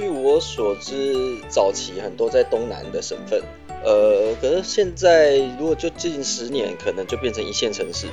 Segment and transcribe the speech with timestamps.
[0.00, 3.38] 据我所知，早期很多在东南的省份，
[3.84, 8.06] 呃，可是现在如果就近十年，可能就变成一线城市，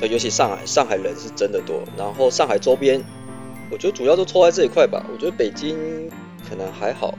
[0.00, 3.00] 呃，尤其上海，上海人是真的多，然后上海周边，
[3.70, 6.10] 我觉得主要都抽在这一块吧，我觉得北京
[6.50, 7.16] 可能还好。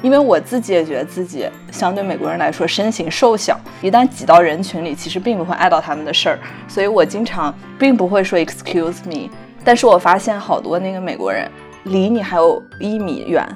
[0.00, 9.28] 因为我自己也觉得自己相对美国人来说身形瘦小，一旦挤到人群里，其实并不会碍到他们的事儿，所以我经常并不会说 excuse me。
[9.66, 11.50] 但是我发现好多那个美国人
[11.84, 13.46] 离你还有一米远，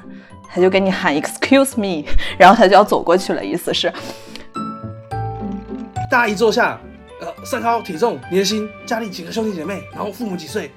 [0.47, 3.91] 他就跟你喊 excuse me， 然后他就要走过去了，意思是，
[6.09, 6.79] 大家一坐下，
[7.21, 10.71] 呃，身高、体重、年薪、家里几个兄弟姐妹，然后父母几岁。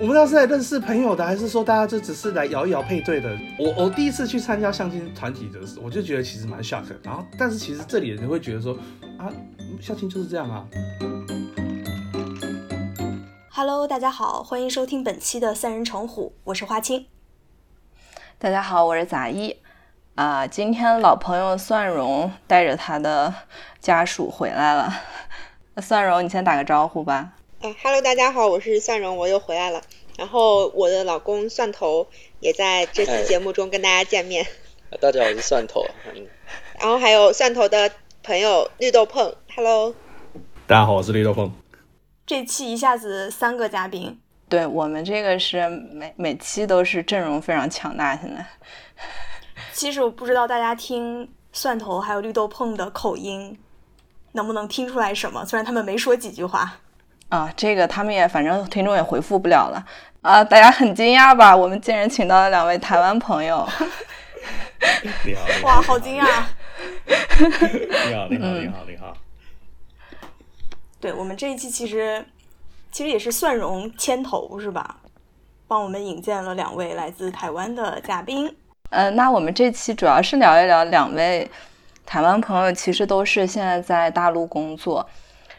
[0.00, 3.30] 我们要是来认识朋友的，还是说大家就只是来摇一摇配对的？
[3.58, 6.82] 我我第一次去参加相亲团体的时候，我就觉得其实蛮 shock。
[7.02, 8.74] 然后，但是其实这里的人会觉得说
[9.18, 9.28] 啊，
[9.80, 10.64] 相亲就是这样啊。
[13.54, 17.06] Hello，大家好，欢迎收听本期的三人成虎，我是花青。
[18.38, 19.54] 大家好，我是杂一。
[20.14, 23.34] 啊，今天老朋友蒜蓉带着他的
[23.78, 24.90] 家属回来了。
[25.82, 27.34] 蒜蓉，你先打个招呼吧。
[27.60, 29.82] 嗯，Hello，大家好，我是蒜蓉，我又回来了。
[30.16, 32.06] 然后我的老公蒜头
[32.40, 34.46] 也在这期节目中跟大家见面。
[34.98, 35.84] 大家好，我是蒜头。
[36.14, 36.26] 嗯
[36.80, 37.92] 然后还有蒜头的
[38.22, 39.94] 朋友绿豆碰，Hello。
[40.66, 41.52] 大家好，我是绿豆碰。
[42.24, 48.16] 这期一下子三个嘉宾，对我们这个是每每期都是阵容非常强大。
[48.16, 48.46] 现在，
[49.72, 53.58] 其实我不知道大家听蒜头还有绿豆碰的口音
[54.32, 56.78] 能不能听出来什么，虽然他们没说几句话。
[57.28, 59.82] 啊，这个他们也反正听众也回复不了了
[60.20, 60.44] 啊！
[60.44, 61.56] 大家很惊讶吧？
[61.56, 63.66] 我们竟然请到了两位台湾朋友。
[65.24, 66.42] 你好，哇，好惊讶！
[67.08, 69.16] 你好，你好，你好，你好。
[71.02, 72.24] 对我们这一期其实
[72.92, 75.00] 其实也是蒜蓉牵头是吧？
[75.66, 78.54] 帮我们引荐了两位来自台湾的嘉宾。
[78.90, 81.50] 呃，那我们这期主要是聊一聊两位
[82.06, 85.04] 台湾朋友，其实都是现在在大陆工作。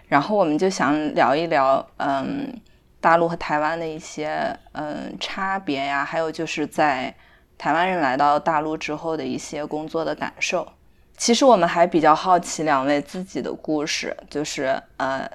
[0.07, 2.57] 然后我们就想聊一聊，嗯，
[3.01, 7.13] 大陆和台湾的一些嗯差别呀，还有就是在
[7.57, 10.65] 台湾人来到大陆之后的一些工作的感受。
[11.17, 15.29] 其实我们还比较好奇两位自己的故事，就是呃，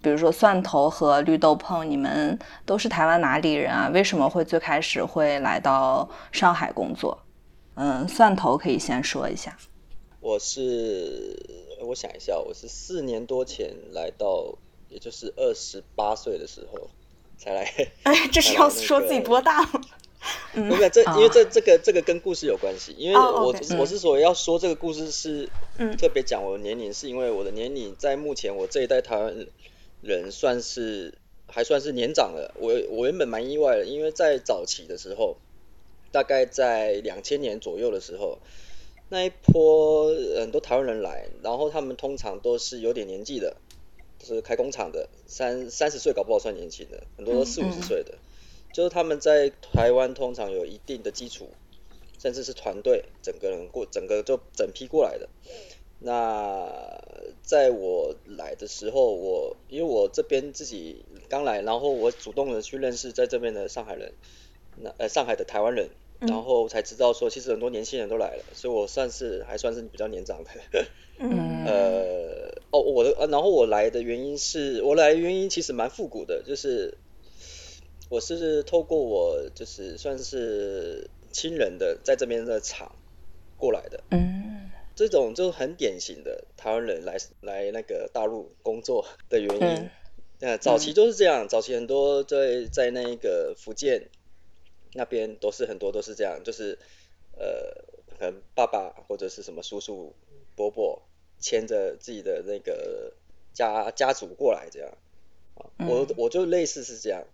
[0.00, 3.90] 比如说蒜头和绿豆碰，你们都是台湾哪里人啊？
[3.92, 7.18] 为什么会最开始会来到上海工作？
[7.74, 9.56] 嗯，蒜头可以先说一下。
[10.20, 11.68] 我是。
[11.82, 14.54] 我想一下，我是四年多前来到，
[14.90, 16.90] 也就是二十八岁的时候
[17.38, 17.64] 才来。
[18.02, 19.80] 哎，这是要说自己多大吗？
[20.52, 22.94] 不是，这因为这这个这个跟故事有关系。
[22.98, 25.48] 因为我我是说要说这个故事是
[25.98, 29.46] 特别讲我的年龄，是因为我的年龄在目前我这一代台湾
[30.02, 31.14] 人算是
[31.46, 32.54] 还算是年长了。
[32.58, 35.36] 我我原本蛮意外的，因为在早期的时候，
[36.12, 38.38] 大概在两千年左右的时候。
[39.12, 43.56] 那一波很多台湾人来，然后他们通常都是有点年纪的，
[44.24, 48.14] 是开工厂的，三三十岁搞不好算年轻的，很多都四五十岁的，
[48.72, 51.50] 就是他们在台湾通常有一定的基础，
[52.18, 55.28] 甚至是团队，整个人过整个就整批过来的。
[55.98, 57.00] 那
[57.42, 64.12] 在我来的时候，我因为我这边自己刚来，然后我主动的去认识在这边的上海人，
[64.76, 65.90] 那呃上海的台湾人。
[66.20, 70.50] 然后才知道说，其实很多年轻人都来了，所以我算是还算是比较年长的。
[71.18, 71.64] 嗯。
[71.64, 76.98] 呃，哦，我的，然后我来的原因是我来的原因其实蛮复古的，就是
[78.10, 82.94] 我是透过我就是算是亲人的在这边的厂
[83.56, 84.02] 过来的。
[84.10, 84.70] 嗯。
[84.94, 89.90] 这种就很典型的台湾人来来那个大陆工作的原因。
[90.40, 90.58] 嗯。
[90.58, 94.10] 早期都是这样，早期很多在在那个福建。
[94.92, 96.76] 那边都是很多都是这样，就是
[97.38, 97.72] 呃，
[98.18, 100.12] 可能爸爸或者是什么叔叔
[100.56, 101.00] 伯伯
[101.38, 103.12] 牵着自己的那个
[103.52, 104.98] 家家族过来这样，
[105.54, 107.24] 啊，我我就类似是这样，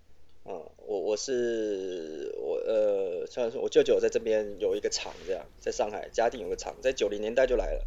[0.47, 7.85] 啊，我我是我呃，虽然说我舅舅在这边有一个厂这样，在上海嘉定有个厂，在九零年代就来了，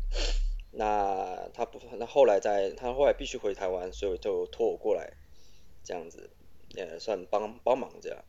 [0.71, 5.13] 那他不那后来在他后来必须回台湾，所以就托我过来
[5.83, 6.29] 这样子，
[6.75, 8.23] 也算帮帮忙这样。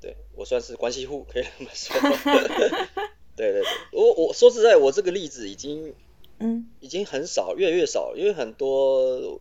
[0.00, 1.96] 对我算是关系户，可以这么说。
[3.34, 5.94] 对对对，我我说实在，我这个例子已经，
[6.38, 9.40] 嗯，已经很少，越来越少，因为很多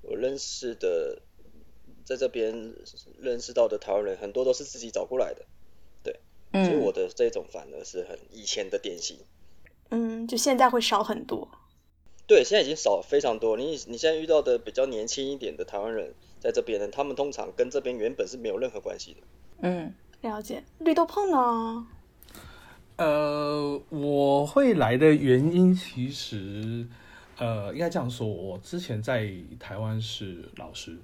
[0.00, 1.20] 我认识的，
[2.04, 2.74] 在这边
[3.20, 5.44] 认识到的台湾人，很多都是自己找过来的。
[6.02, 6.20] 对，
[6.64, 9.16] 所以我的这种反而是很以前的典型。
[9.90, 11.48] 嗯，就现在会少很多。
[12.26, 13.56] 对，现在已经少非常多。
[13.56, 19.20] 你你现在遇到的比较年轻一点的台湾人，在这边呢，他们通常跟这边原本是没有任何关系的。
[19.60, 20.64] 嗯，了解。
[20.78, 21.86] 绿豆碰呢？
[22.96, 26.86] 呃，我会来的原因其实，
[27.36, 30.96] 呃，应该这样说，我之前在台湾是老师，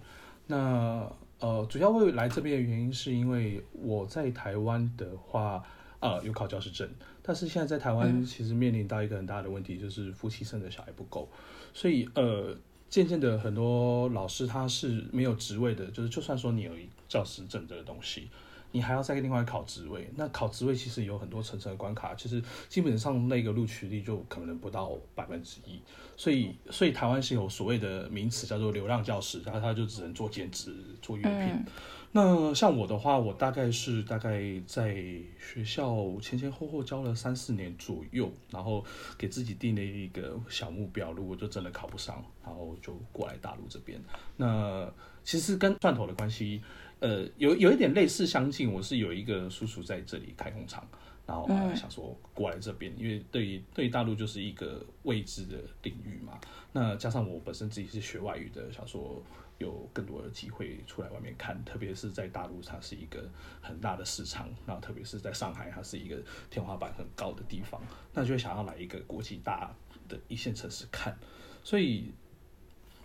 [0.51, 1.09] 那
[1.39, 5.65] 呃，主要会来这边的原因是因为我在台湾的话，
[6.01, 6.87] 呃，有考教师证，
[7.23, 11.29] 但是现在在台湾其实面临到一个很大的问题，就是夫妻生的小孩不够，
[11.73, 12.55] 所以呃，
[12.89, 16.73] 渐渐的很多老师他是没有职位的，就是就算说你有
[17.09, 18.29] 教师证这个东西。
[18.73, 25.81] 你还要再另外考职位，那考职位其实有很多层层的关卡，其实基本上那个录取率就可能不到百分之一，
[26.17, 31.65] 所以所以台湾是有所谓的名词叫做流浪教师，然后他就只能做兼职做月聘。
[32.13, 34.95] 那像我的话，我大概是大概在
[35.39, 38.85] 学校前前后后教了三四年左右，然后
[39.17, 44.01] 给自己定了一个小目标，如果就真的考不上，然后就过来大陆这边。
[44.37, 44.89] 那
[45.25, 46.63] 其实跟蒜头的关系。
[47.01, 50.87] 呃，有有一点类似相近，我是有一个叔叔在这里开工厂，
[51.27, 56.39] 然后想说过来这边，因为对于对于大陆就是一个未知的领域嘛。
[56.73, 59.23] 那加上我本身自己是学外语的，想说
[59.57, 63.27] 有更多的机会出来外面看，特别是在大陆它是一个
[63.63, 67.81] 很大的市场，然后特别是在上海它是一个天花板很高的地方，
[68.13, 69.75] 那就想要来一个国际大
[70.07, 71.19] 的一线城市看，
[71.65, 72.13] 所以。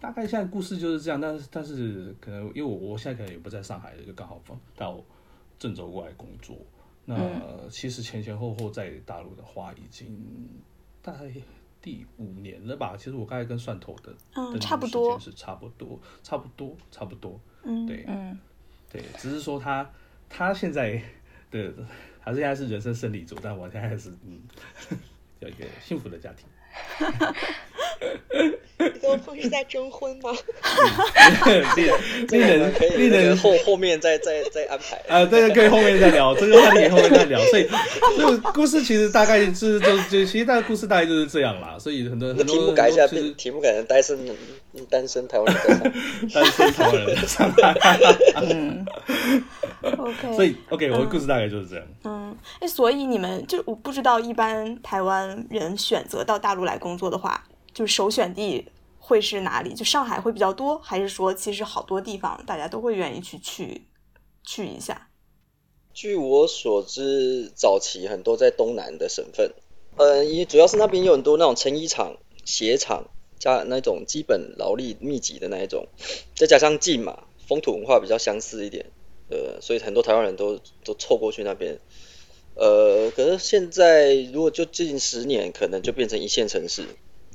[0.06, 4.40] 大概现在故事就是这样，但是但是可能因为我我现在可能也不在上海，就刚好
[4.76, 5.02] 到
[5.58, 6.56] 郑州过来工作。
[7.06, 7.16] 那
[7.72, 10.16] 其实前前后后在大陆的话，已经
[11.02, 11.32] 大概
[11.82, 12.96] 第五年了吧。
[12.96, 18.38] 其实我刚才跟蒜头的嗯差不多是差不多差不多差不多，嗯对嗯
[18.92, 19.90] 对，只是说他
[20.30, 21.02] 他现在
[21.50, 21.74] 的
[22.24, 24.40] 他现在是人生胜利组，但我现在是嗯
[25.42, 26.48] 有一个幸福的家庭。
[29.02, 30.32] 都不是在征婚吗？
[31.76, 37.40] 这这人可以，这人后后面再再再安排啊，这个可以后面再聊， 这个话题后面再聊。
[37.46, 37.68] 所以，
[38.18, 41.78] 就故事其实大概是就就其实大概故事大概就是这样啦。
[41.80, 44.20] 所以很多很多题目改一下，题目改成单身
[44.90, 45.94] 单身台湾人，
[46.34, 48.86] 单身台湾人，
[49.98, 50.36] OK。
[50.36, 51.86] 所以 OK，我的故事大概就是这样。
[52.04, 57.42] 嗯，哎，所以你们就我不知道，一般台湾人选择到大陆来工作的话。
[57.76, 58.66] 就首选地
[58.98, 59.74] 会是哪里？
[59.76, 63.86] 就上海会比较多，还是说其实好多地方大家都会愿意去去
[64.44, 65.10] 去一下？
[65.94, 69.52] 据我所知，早期很多在东南的省份，
[69.98, 75.88] 呃，也主要是那边有很多那种成衣厂、鞋厂，加那种基本劳力密集的那一种，
[76.34, 78.86] 再加上近嘛，风土文化比较相似一点，
[79.30, 81.80] 呃，所以很多台湾人都都凑过去那边。
[82.56, 86.88] 呃，可是现在如果就近十年，可能就变成一线城市。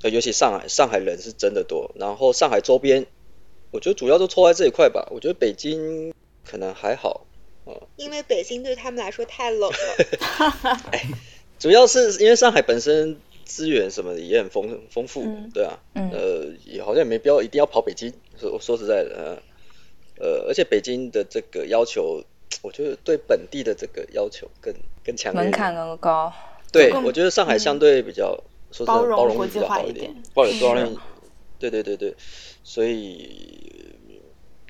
[0.02, 1.91] 呃，尤其上海，上海人是真的多。
[1.94, 3.06] 然后上海周边，
[3.70, 5.06] 我觉得主要都抽在这一块吧。
[5.11, 6.14] 我觉得北京
[6.44, 7.26] 可能还好，
[7.64, 10.79] 哦，因为北京对他们来说太冷了。
[10.93, 11.05] 哎，
[11.58, 18.14] 主要是因为上海本身资源什么的也很丰丰富，对啊，呃，也好像也没必要一定要跑北京。
[18.38, 19.43] 说说实在的，
[20.19, 22.25] 呃，呃，而且北京的这个要求，
[22.62, 24.75] 我觉得对本地的这个要求更
[25.05, 26.32] 更强，门槛更高。
[26.73, 28.43] 对，我觉得上海相对比较。
[28.87, 30.97] 包容国际化一点，包容
[31.59, 32.16] 对对对对，
[32.64, 33.97] 所以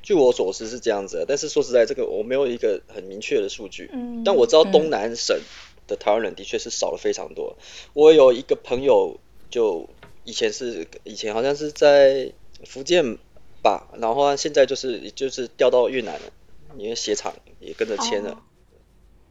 [0.02, 5.38] 据我所知是这样子，但是说实在，这个我没有一个很明确的数据，嗯，但我知道东南省
[5.86, 7.56] 的台湾人的确是少了非常多。
[7.92, 9.20] 我有一个朋友，
[9.50, 9.88] 就
[10.24, 12.32] 以前是以前好像是在
[12.64, 13.18] 福建
[13.62, 16.32] 吧，然后现在就是就是调到越南了，
[16.76, 18.42] 因为鞋厂也跟着签了。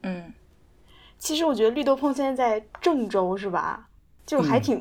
[0.04, 0.34] 嗯，
[1.18, 3.89] 其实我觉得绿豆碰现在在郑州是吧？
[4.30, 4.80] 就还挺，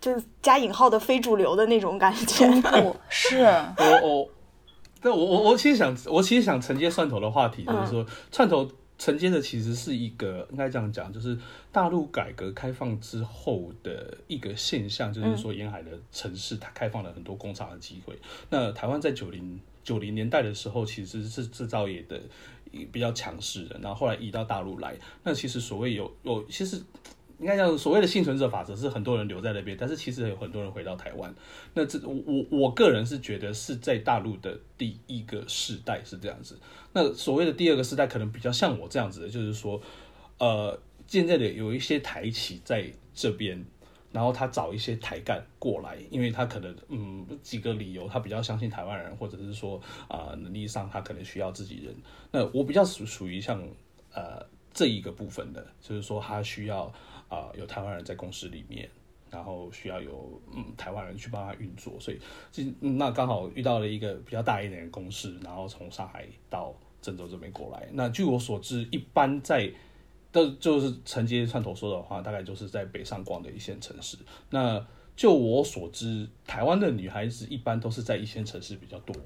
[0.00, 2.44] 就是加引号的非主流的那种感觉。
[3.08, 4.28] 是，我我，
[5.00, 11.38] 但我我我其实想，我其实想承接蒜头的话题，就是说，蒜头承接的其实是一个应该这样讲，就是
[11.70, 18.18] 大陆改革开放之后的一个现象，就是说沿海的城市它开放了很多工厂的机会。
[18.50, 22.20] 那台湾在九零九零年代的时候，其实是制造业的
[22.90, 24.96] 比较强势的，然后后来移到大陆来。
[25.22, 26.82] 那其实所谓有有，其实。
[27.42, 31.34] 应该讲所谓的幸存者法则，是很多人留在那边，但是其实有很多人回到台湾。
[31.74, 36.56] 那这我我个人是觉得是在大陆的第一个世代是这样子。
[36.92, 39.82] 那所谓的第二个世代，可能比较像我这样子的，就是说，
[40.38, 43.60] 呃，现在的有一些台企在这边，
[44.12, 51.92] 然后他找一些台干过来，因为他可能嗯几个理由，他比较相信台湾人，或者是说啊能力上他可能需要自己人。
[52.30, 53.60] 那我比较属属于像
[54.14, 56.92] 呃这一个部分的，就是说他需要。
[57.32, 58.86] 啊，有台湾人在公司里面，
[59.30, 62.20] 然后需要有嗯台湾人去帮他运作，所以
[62.50, 67.88] 这那刚好遇到了一个比较大一点的公司，然后从上海到郑州这边过来。
[67.92, 69.72] 那据我所知，一般在
[70.30, 74.18] 都就是承接串头说的话，大概就是在北上广的一线城市。
[74.50, 74.86] 那
[75.16, 79.16] 就我所知，台湾的女孩子一般都是在一线城市比较多。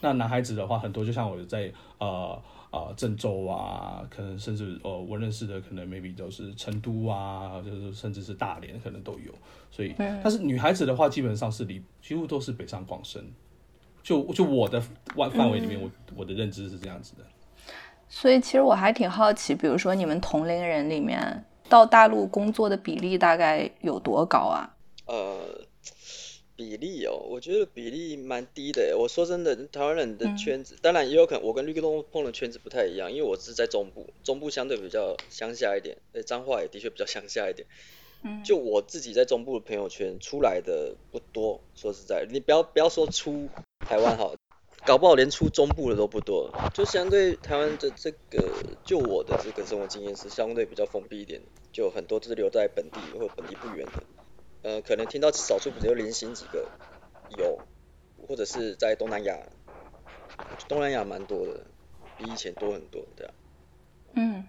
[0.00, 2.40] 那男孩子的话，很多就像我在呃
[2.76, 9.32] 呃郑州啊，可能甚至呃我认识的可能 maybe 都是成都啊，就是甚至是大连，可能都有。
[9.70, 13.24] 所以，但是女孩子的话，基本上是离几乎都是北上广深。
[14.02, 14.80] 就就我的
[15.16, 17.24] 范范围里面，我我的认知是这样子的。
[18.08, 24.70] 所以，其实我还挺好奇，比如说你们同龄人里面到大陆工作的比例大概有多高啊？
[25.06, 25.38] 呃，
[26.56, 28.96] 比例哦，我觉得比例蛮低的。
[28.98, 37.68] 我说真的，台湾人的圈子，当然也有可能我跟绿东碰的圈子不太一样，因为我是在中部，中部相对比较乡下一点，诶，彰化也的确比较乡下一点。
[38.24, 43.50] 嗯，就我自己在中部的朋友圈出来的不多，说实在，你不要不要说出
[43.84, 44.34] 台湾好，
[44.84, 54.06] 搞不好连出中部的都不多，就相对台湾的这个，就我的这个生活经验是相对比较封闭一点，就很多都是留在本地或本地不远的。
[54.66, 56.66] 呃，可能听到少数只有零星几个
[57.38, 57.56] 有，
[58.26, 59.38] 或者是在东南亚，
[60.66, 61.60] 东南亚蛮多的，
[62.18, 63.32] 比以前多很多，对啊。
[64.14, 64.44] 嗯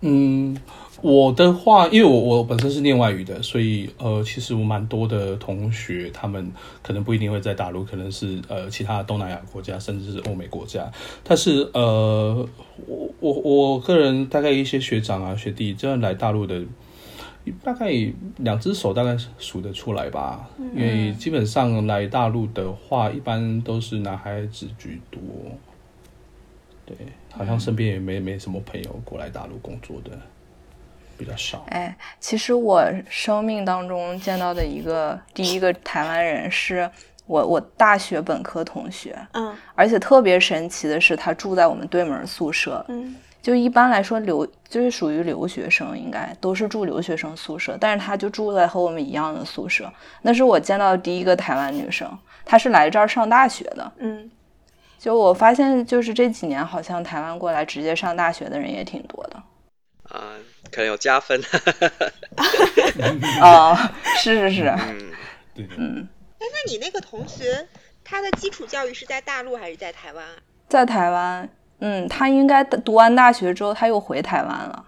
[0.00, 0.60] 嗯，
[1.02, 6.50] 我的话，因为我我本身是念外语的，所以呃，其实我蛮多的同学，他们
[6.82, 10.90] 可能不一定会在大陆，可能是呃其他东南亚国家，甚至是欧美国家。
[11.22, 12.44] 但是呃，
[12.88, 16.60] 我我我个人大概一些学长啊学弟，这样来大陆的。
[17.64, 17.90] 大概
[18.38, 25.20] 两只手大概数得出来吧，因为基本上来大陆的话，一般都是男孩子居多。
[26.84, 26.96] 对，
[27.32, 30.10] 好像身边也没没什么朋友过来大陆工作的，
[31.16, 31.64] 比较少。
[31.70, 36.90] 哎，其实我生命当中见到的一个第一个台湾人是
[37.26, 43.16] 我我大学本科同学，嗯，而且特别神奇的是，他住在我们对门宿舍，嗯。
[43.42, 47.76] 就一般来说，留就是属于留学生，应该都是住留学生宿舍。
[47.80, 49.90] 但是她就住在和我们一样的宿舍。
[50.22, 53.92] 那是我见到的第一个台湾女生，她是来这儿上大学的。
[53.98, 54.30] 嗯，
[54.98, 59.42] 就我发现，就是这几年好像台湾过来直接上大学的人也挺多的。
[60.10, 60.34] 啊，
[60.70, 61.40] 可能有加分。
[63.40, 63.74] 哦，
[64.18, 64.68] 是是是。
[64.68, 65.12] 嗯，
[65.54, 65.68] 对。
[65.78, 66.08] 嗯。
[66.38, 67.66] 哎，那你那个同学，
[68.04, 70.32] 他的基础教育是在大陆还是在台湾啊？
[70.68, 71.48] 在台湾。
[71.80, 74.84] 嗯，他应该读完大学之后，他又回台湾了。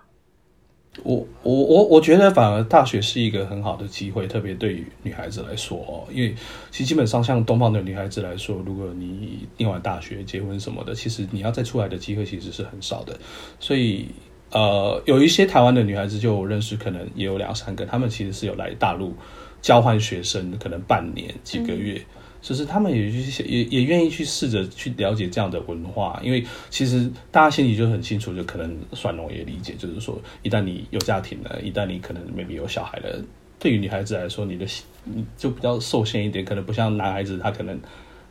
[1.05, 6.35] 我我我我觉得反而大学是一个很好的机会，特别对于女孩子来说哦，因为
[6.71, 13.19] 其实基本上像东方的女孩子来说，如果你念完大学结婚什么的，其实你要再出来的机会其实是很少的。
[13.59, 14.07] 所以
[14.51, 19.17] 呃，有一些台湾的女孩子就认识，可能也有两三个，她们其实是有来大陆
[19.63, 21.99] 交换学生，可能半年几个月。
[22.43, 33.25] 就是他们也去也也愿意去试着去了解这样的文化，因为其实大家心里就很清楚，就可能算龙也理解，就是说一旦你有家庭了，一旦你可能 maybe 有小孩了，
[33.61, 34.67] 对于女孩子来说，你的
[35.05, 37.81] 你就比较受限一点，可能不像男孩子，他可能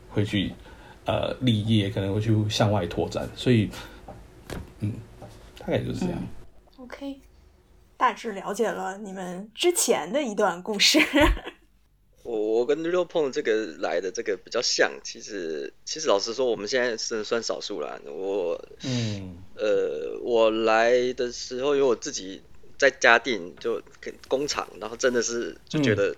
[0.10, 0.51] 会去
[1.06, 3.70] 呃立业，可能会去向外拓展，所以
[4.82, 4.91] 嗯，
[5.58, 6.20] 大概就是这样。
[6.75, 7.22] OK，
[7.96, 11.00] 大致了解了你们之前的一段故事。
[12.24, 18.00] 我我跟六碰这个来的这个比较像，其实其实老实说，我们现在是算少数啦。
[18.06, 22.44] 我嗯呃，我来的时候，因为我自己
[22.78, 23.82] 在家定就
[24.28, 26.16] 工厂，然后真的是就觉得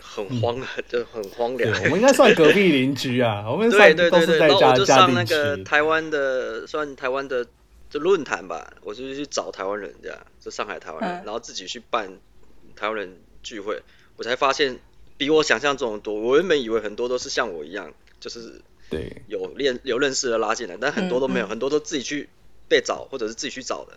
[0.00, 1.72] 很荒，就很荒凉。
[1.84, 7.46] 我们应该算隔壁邻居啊，我们对对对对，然后我就上那个台湾的，算台湾的
[7.88, 12.18] 就论坛吧，我就去找台湾人这样，就上海台湾人，然后自己去办
[12.74, 13.80] 台湾人聚会，
[14.16, 14.80] 我才发现。
[15.16, 19.22] 比我想象中的多，我原本以为很多都是像我一样，就是对。
[19.28, 22.28] 有练有认识的拉进来，但很多都没有，很多都自己去
[22.68, 23.92] 被找或者是自己去找的，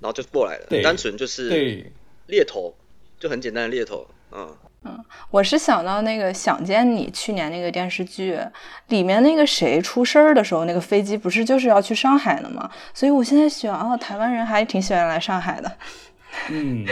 [0.00, 1.84] 然后就过来了，单纯就是
[2.26, 2.74] 猎头，
[3.18, 4.56] 就很简单的猎头，嗯。
[4.88, 8.38] 嗯，我是想到那个想见你去年那个电视剧
[8.86, 12.70] 里面那个谁出事儿的时候，那个飞机不是就是要去上海的吗？
[12.94, 15.76] 所以我现在想啊，台湾人还挺喜欢来上海的，
[16.50, 16.86] 嗯。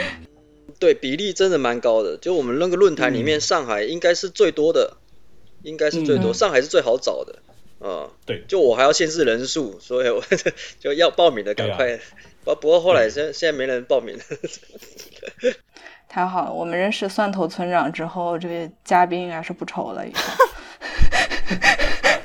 [0.79, 4.97] 对比例真的蛮高的，就我们那个论坛里面，上海应该是最多的，
[5.63, 7.39] 应该是最多，上海是最好找的，
[7.79, 10.21] 啊，对，就我还要限制人数，所以我
[10.79, 11.99] 就要报名的赶快，
[12.43, 15.53] 不不过后来现现在没人报名了，
[16.09, 20.05] 太好了，我们认识蒜头村长之后，这个嘉宾应该是不愁了，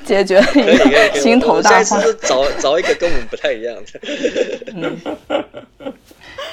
[0.05, 2.01] 解决一个心头大患。
[2.21, 3.99] 找找一个跟我们不太一样的，
[4.75, 5.01] 嗯。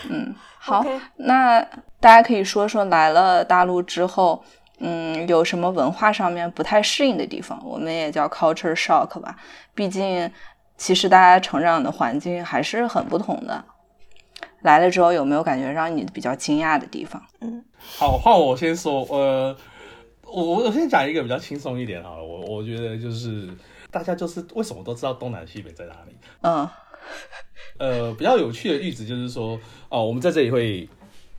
[0.09, 0.35] 嗯。
[0.61, 0.85] 好，
[1.17, 1.67] 那
[2.01, 4.43] 大家可以说说来了大陆之后，
[4.79, 7.61] 嗯，有什么文化上面不太适应的地方？
[7.65, 9.37] 我们也叫 culture shock 吧。
[9.75, 10.31] 毕竟
[10.77, 13.65] 其实大家成长的环境还是很不同的。
[14.63, 17.23] 来了之后有没有感觉让你比较惊讶的地方？
[17.41, 17.65] 嗯，
[17.97, 19.03] 好，换我先说。
[19.11, 19.57] 呃，
[20.23, 22.25] 我我先讲一个比较轻松一点好了。
[22.25, 23.49] 我我觉得就是
[23.91, 26.17] 大家就是为什么都知道东南西北在哪里？
[26.43, 26.69] 嗯，
[27.79, 30.89] 呃，比较有趣的例子就是说，哦，我们在这里会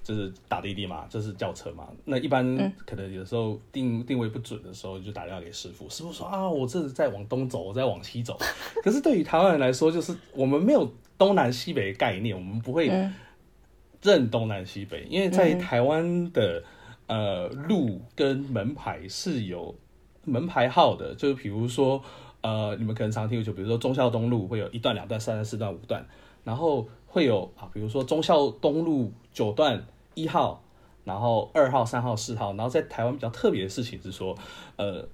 [0.10, 1.88] 就是打滴滴嘛，就是叫车嘛。
[2.06, 2.44] 那一般
[2.86, 8.38] 可能有时候定定位不准的时候，就打电话给师傅，师傅说啊，我这是在往东走，我在往西走。
[8.84, 10.92] 可是对于台湾人来说，就是我们没有。
[11.20, 12.90] 东南西北的概念，我们不会
[14.02, 16.64] 认东南西北，因为在台湾的
[17.08, 19.76] 呃路跟门牌是有
[20.24, 22.02] 门牌号的，就是比如说
[22.40, 26.08] 呃你们可能常听就比如说忠孝东路会有一段、两段、三段、四段、五段，
[26.46, 29.86] 然后会有啊，比如说忠孝东路九段
[30.24, 30.64] 一号，
[31.04, 34.36] 然后二号、三号、四号，然后在台湾比较特别的事情是说，
[34.78, 35.08] 呃，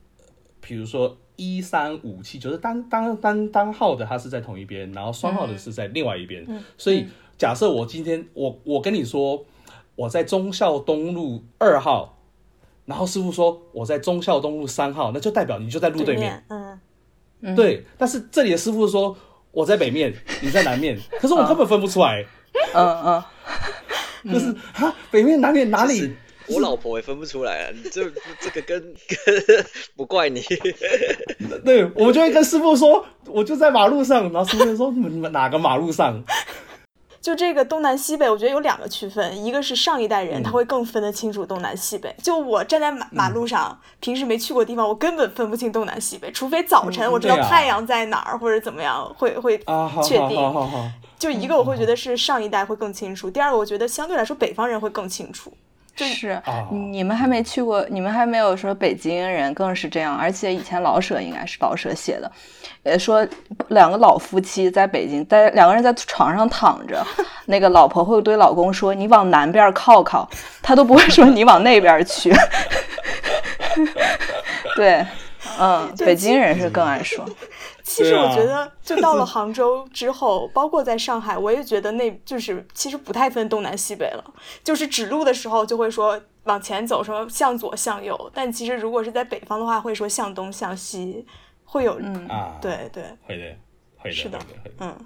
[0.62, 1.18] 比如说。
[1.38, 6.48] 一三五七就是单单单单号的，它是在同一边，然后双号的是在另外一边。
[6.78, 7.06] 所以
[7.38, 9.44] 假设我今天我我跟你说
[9.98, 12.18] 我在忠孝东路二号，
[12.86, 16.42] 然后师傅说我在忠孝东路三号，那就代表你就在路对面。
[16.48, 17.84] 嗯，对。
[17.98, 19.18] 但是这里的师傅说
[19.52, 22.26] 我在北面，你在南面，可是我根本分不出来。
[22.74, 23.24] 嗯嗯，
[24.32, 26.14] 就是啊，北面南面哪里？
[26.48, 27.72] 我老婆也分不出来啊！
[27.74, 28.04] 你这
[28.40, 28.80] 这个跟
[29.10, 29.66] 跟
[29.96, 30.44] 不怪你，
[31.66, 36.24] 对，我们就会跟师傅说，我就在马路上，然后师傅就说你们哪个马路上？
[37.20, 42.16] 就这个东南西北，我觉得有两个区分，一个是上一代人他会更分得清楚东南西北。
[42.22, 49.58] 就我站在马马路上，平时没去过地方，我根本分不清东南西北，除非早晨我知道太阳在哪儿或者怎么样，会会
[50.04, 50.40] 确定。
[51.26, 55.52] 就一个我会觉得是上一代会更清楚，第二个我觉得相对来说北方人会更清楚。
[55.96, 56.40] 是，
[56.92, 60.16] 你们还没去过，你们还没有说北京人更是这样。
[60.16, 62.32] 而且以前老舍应该是老舍写的，
[62.84, 63.28] 呃，说
[63.70, 67.04] 两个老夫妻在北京，在两个人在床上躺着，
[67.48, 70.30] 那个老婆会对老公说：“你往南边靠靠。”
[70.62, 72.32] 他都不会说你往那边去。
[74.76, 75.04] 对，
[75.58, 77.26] 嗯，北京人是更爱说。
[77.88, 84.34] 其实我觉得，就到了杭州之后，包括在上海，我也觉得那就是其实不太分东南西北了。
[84.64, 88.32] 就是指路的时候就会说往前走，说向左向右。
[88.34, 91.24] 但其实如果是在北方的话，会说向东向西，
[91.64, 93.56] 会有嗯啊，对对，会的，
[94.00, 94.40] 会的，是的，
[94.80, 94.98] 嗯，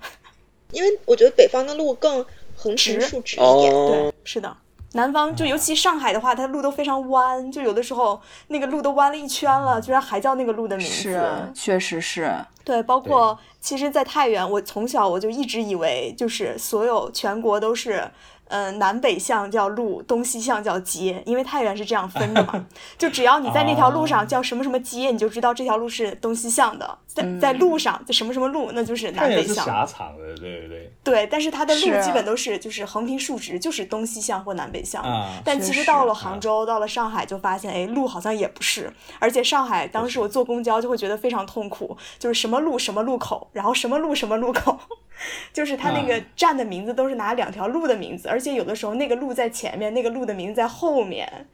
[0.71, 4.55] 因为我觉得北方的路更横直竖直一点，对，是的。
[4.93, 10.91] 南方就尤其上海的话，它路都非常弯，就有的时候那个路都弯了一圈了，居然还叫那个路的名字。
[10.91, 12.33] 是，确实是。
[12.63, 18.09] 对，包括其实，在太原，我从小我就一直以为，就是所有全国都是。
[18.51, 22.65] 嗯，南北向叫路，东西向叫街，因为太原是这样分的嘛。
[22.97, 26.97] 就只要你在那条路上叫什么什么街，你就知道这条路是东西向的。
[27.21, 29.65] 在在路上就什么什么路，那就是南北向。
[29.65, 30.93] 狭长的，对对对。
[31.03, 35.03] 对，但是它的路基本都是就是横平竖直，就是东西向或南北向。
[35.43, 38.91] 但其实到了杭州，到了上海，就发现哎，路好像也不是。
[39.19, 44.79] 而且上海当时我坐公交就会觉得非常痛苦，就是什么路什么路口，然后什么路什么路口。
[45.51, 51.47] 就是它那个站的名字都是拿两条路的名字，而且有的时候那个路在前面，那个路的名字在后面，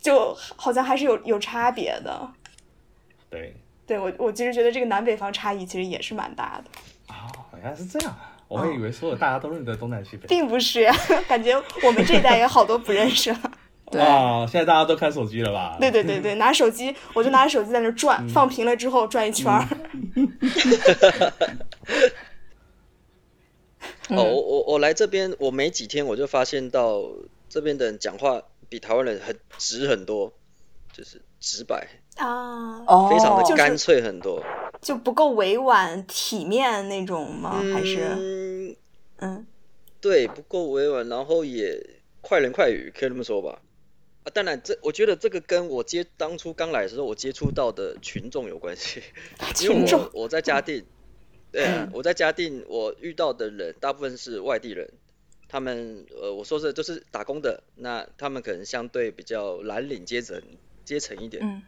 [0.00, 2.28] 就好像还是有有差别的。
[3.30, 3.54] 对，
[3.92, 7.12] 对我我其实觉得这个南北方差异其实也是蛮大的。
[7.12, 8.32] 啊，原来是这样啊！
[8.48, 10.88] 我还以为所有大家都认得东南西北，并不是，
[11.28, 13.52] 感觉我们这一代也好多不认识了。
[14.00, 15.76] 啊，现在大家都看手机了吧？
[15.78, 19.68] 对对对对，拿手机，我就拿着手机在那转，放平了之后转一圈儿。
[24.08, 27.02] 哦，我我我来这边，我没几天我就发现到
[27.50, 30.32] 这边的人讲话比台湾人很直很多，
[30.94, 34.42] 就是直白啊，非常的干脆很多，
[34.80, 37.60] 就不够委婉体面那种吗？
[37.72, 38.76] 还是
[39.16, 39.46] 嗯，
[40.00, 43.60] 对，不够委婉，然后也快人快语，可以这么说吧。
[44.24, 49.02] 啊，当然这我觉得这个跟我接当初刚来的时候我接触到的群众有关系，
[49.56, 50.84] 群众我在嘉定。
[51.50, 54.90] 对啊，我在嘉定， 我遇到的人大部分是外地人，
[55.48, 60.40] 他们呃，我说是就是打工的，那他们可能相对比较蓝领阶层
[60.84, 61.44] 阶层一点。
[61.44, 61.62] 嗯。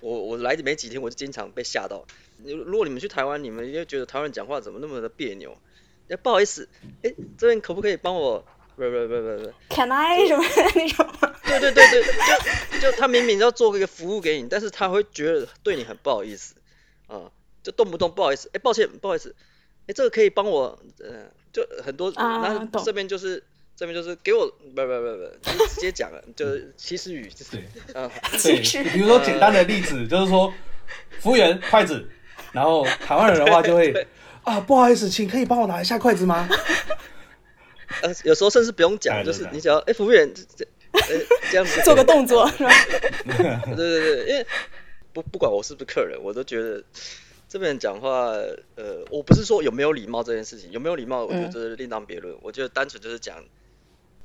[0.00, 2.06] 我我来没几天，我就经常被吓到。
[2.44, 5.56] 如果你们去台湾，你们就觉得台湾人讲话怎么那么的别扭？
[6.08, 6.68] 哎，不好意思，
[7.02, 8.44] 哎，这边可不可以帮我？
[8.76, 9.52] 不不不不不。
[9.74, 11.06] Can I 什么那种？
[11.44, 16.54] 对对对对，就就他明明要做一个服务给你，但是他会觉得对你很不好意思
[17.08, 17.30] 啊。
[17.60, 19.34] 就动不动不好意思，哎，抱歉，不好意思，
[19.88, 23.42] 哎，这个可以帮我，呃，就很多，那这边就是
[23.78, 27.60] 这边就是给我，不不不不，就直接讲了， 就是歧视语，对，
[27.94, 28.10] 啊，
[28.42, 28.60] 对，
[28.90, 30.52] 比如说简单的例子，就是说，
[31.20, 32.04] 服务员筷子，
[32.50, 33.94] 然后台湾人的话就会，
[34.42, 36.48] 啊，不好意思，请可以帮我拿一下筷子吗？
[38.02, 41.20] 呃，有时候甚至不用讲，就是你只要哎，服务员这这呃
[41.52, 42.70] 这样子做个动作是吧？
[43.24, 44.44] 对对对，因为
[45.12, 46.82] 不不管我是不是客人，我都觉得
[47.48, 48.32] 这边讲话，
[48.74, 52.36] 呃，我不是说有没有礼貌这件事情，有没有礼貌，我觉得这是另当别论。
[52.42, 53.42] 我觉得单纯就是讲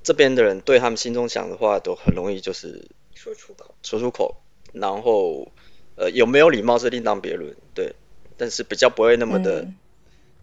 [0.04, 4.36] 这边的人对他们心中想的话，都很容易就是说出口，说出口，
[4.74, 5.52] 然后
[5.96, 7.96] 呃有没有礼貌是另当别论，对，
[8.38, 9.68] 但是比较不会那么的。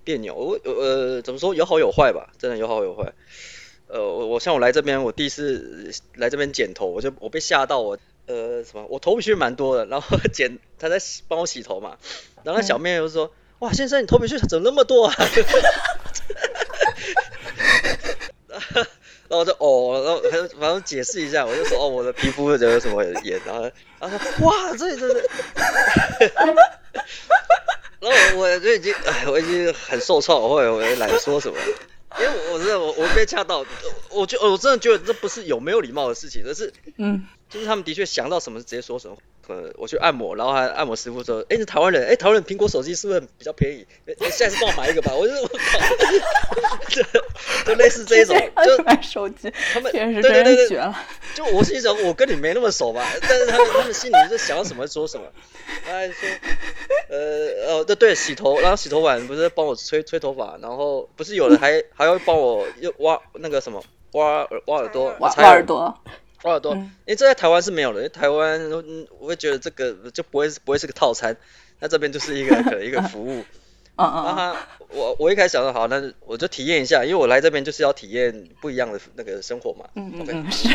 [0.02, 3.12] 别扭，我呃怎么说有好有坏吧，真的有好有坏。
[3.86, 10.96] 呃，我我像我来这边，我第一次来这边剪头，我就我被吓到，我呃什么，我头皮屑蛮多的，然后 剪他在
[11.28, 11.98] 帮我洗头嘛，
[12.44, 15.14] 然后小妹就说，哇先生你头皮屑怎么那么多啊？
[19.30, 23.62] 然后我就哦，然后反正解释一下，我就说哦我的皮肤有什么炎，然后
[24.00, 25.28] 然后说哇这这这。
[28.00, 31.56] 然后我就已经，哎，我已经很受创，我也我也懒得说什么，
[32.18, 33.64] 因为我我真的我我被吓到，
[34.08, 39.16] 我就我真的觉得这不是有没有礼貌的事情，而是，嗯，就是他们的确想到什么直接说什么。
[39.50, 43.84] 呃，我去按摩，然后还按摩师傅说，哎，你台湾人，哎，台湾人苹果手机是不是比较便宜？
[44.06, 45.12] 哎，下次帮我买一个吧。
[45.12, 47.02] 我就我靠，就
[47.66, 50.92] 就类似这一种，就买手机，他们对对对对，
[51.34, 55.26] 就我心想，我跟你没那么熟吧，但是他们他们心里是想要什么说什么。
[55.84, 56.28] 他还说，
[57.08, 63.82] 呃哦对对，洗头，然后洗头碗不是帮我吹吹头发，然后不是有人还还要帮我又挖那个什么
[64.12, 65.98] 挖耳挖耳朵，挖挖耳朵。
[66.42, 68.70] 花耳朵，因为这在台湾是没有的，因为台湾
[69.18, 71.36] 我会觉得这个就不会不会是个套餐，
[71.80, 73.44] 那这边就是一个可能 一个服务。
[73.96, 74.68] 啊啊！
[74.88, 79.84] 我我一开始想说好，那我就体验一下，因为我来这边就是要体验不一样的那个生活嘛。
[79.94, 80.68] 嗯嗯 是。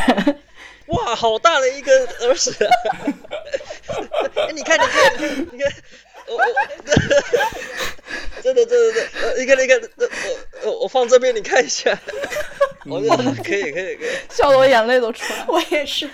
[0.88, 2.72] 哇，好大的一个耳屎啊！
[4.48, 5.74] 哎，你看你看你看你看，
[6.28, 6.44] 我 我
[8.44, 9.82] 真的真的真的，呃，你看你看，
[10.64, 11.98] 我我我放这边你看一下。
[12.88, 15.44] 我觉得可以可以可以，笑得我眼泪都出来。
[15.48, 16.08] 我也是。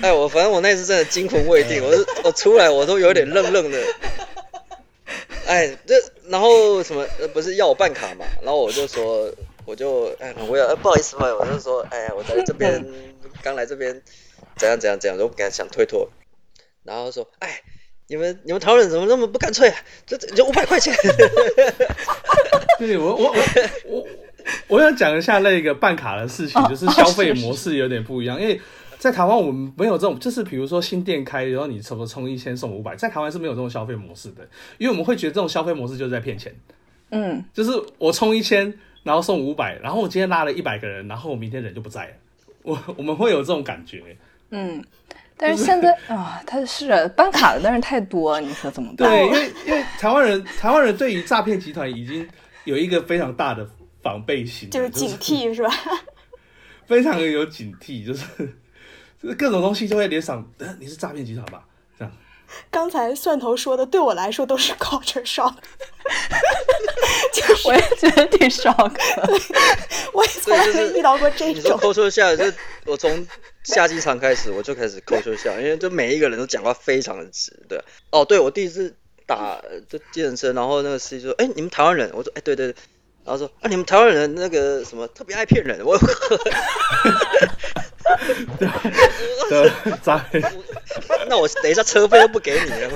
[0.00, 1.92] 哎，我反正我那次真的惊魂未定，我
[2.24, 3.78] 我出来我都有点愣愣的。
[5.46, 5.94] 哎，这
[6.28, 8.24] 然后什么不是要我办卡嘛？
[8.42, 9.30] 然后我就说，
[9.66, 12.82] 我就哎，我要不好意思嘛，我就说，哎呀，我在这边
[13.42, 14.00] 刚来这边，
[14.56, 16.10] 怎样怎样怎样，都不敢想推脱。
[16.82, 17.62] 然后说，哎，
[18.08, 19.68] 你们你们台湾人怎么那么不干脆？
[19.68, 20.92] 啊这这五百块钱。
[22.78, 23.34] 对我我我
[23.86, 24.08] 我。
[24.66, 28.40] 我想讲一下那个办卡的事情，就是消费模式有点不一样。
[28.40, 28.58] 因为
[28.98, 36.54] 在台湾我们没有这种，就是比如说新店开，然后你什么充一千送五百，在台湾是没有这种消费模式的，因为我们会觉得这种消费模式就是在骗钱。
[37.10, 42.12] 嗯，就是我充一千，然后送五百，然后我今天拉了一百个人，然后我明天人就不在了。
[42.62, 44.02] 我我们会有这种感觉。
[44.50, 44.82] 嗯，
[45.38, 49.08] 但是现在啊，他是办卡的，但是太多，你说怎么办？
[49.08, 52.28] 对，因为因为台湾人台湾人对于诈骗集团已经
[52.64, 53.66] 有一个非常大的。
[54.00, 55.68] 防备心就是警惕是吧？
[56.86, 58.24] 非常的有警惕，就是
[59.20, 61.64] 就是各种东西就会联想，呃你是诈骗集团吧？
[61.98, 62.14] 这样。
[62.70, 65.52] 刚才蒜头说的，对我来说都是 culture shock。
[67.64, 68.92] 我也觉得挺 shock。
[70.12, 71.54] 我也从来没遇到过这种。
[71.54, 73.26] 你说 culture shock，就我从
[73.74, 77.78] 下机场开始，我就开始扣球笑因为就每一个人都讲话非常的直，对。
[78.10, 78.94] 哦，对，我第一次
[79.26, 82.74] 打就计程车，然后那个司机说：“哎，你们台湾人？”我说：“哎，对对对。”
[83.24, 85.98] 然后说啊，你们台湾人那个什么特别爱骗人，我
[89.50, 89.70] 对
[90.02, 90.42] 诈骗，
[91.28, 92.90] 那我等一下车费都不给你了。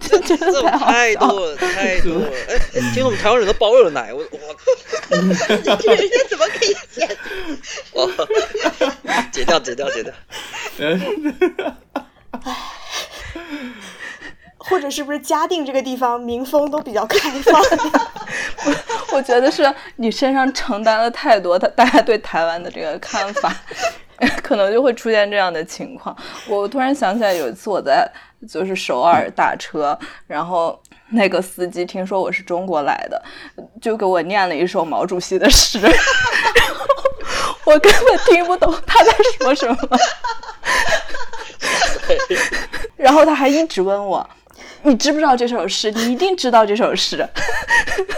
[0.00, 2.28] 这 这种太多了，太多了。
[2.48, 2.58] 哎，
[2.92, 4.38] 听说我们台湾人都包二奶，我我，
[5.16, 5.32] 人
[5.64, 5.76] 家
[6.28, 7.08] 怎么可以剪？
[7.92, 8.08] 哦，
[9.32, 10.14] 剪掉，剪掉，剪掉。
[14.64, 17.60] 或者是不是嘉定这个地方民风都比较开放？
[19.10, 23.52] 我觉得是你身上承担了太多，他大家对台湾的这个看法，
[24.42, 26.16] 可能就会出现这样的情况。
[26.48, 28.10] 我突然想起来，有一次我在
[28.48, 30.80] 就是首尔打车，然后
[31.10, 33.22] 那个司机听说我是中国来的，
[33.80, 36.86] 就给我念了一首毛主席的诗，然后
[37.64, 39.76] 我根本听不懂他在说什么，
[42.96, 44.28] 然后他还一直问我。
[44.84, 45.92] 你知不知道这首诗？
[45.92, 47.24] 你一定知道这首诗。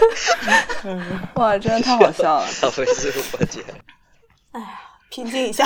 [1.34, 2.46] 哇，真的太好笑了！
[2.62, 3.62] 浪费师傅姐。
[4.52, 4.80] 哎呀，
[5.14, 5.64] 平静一下。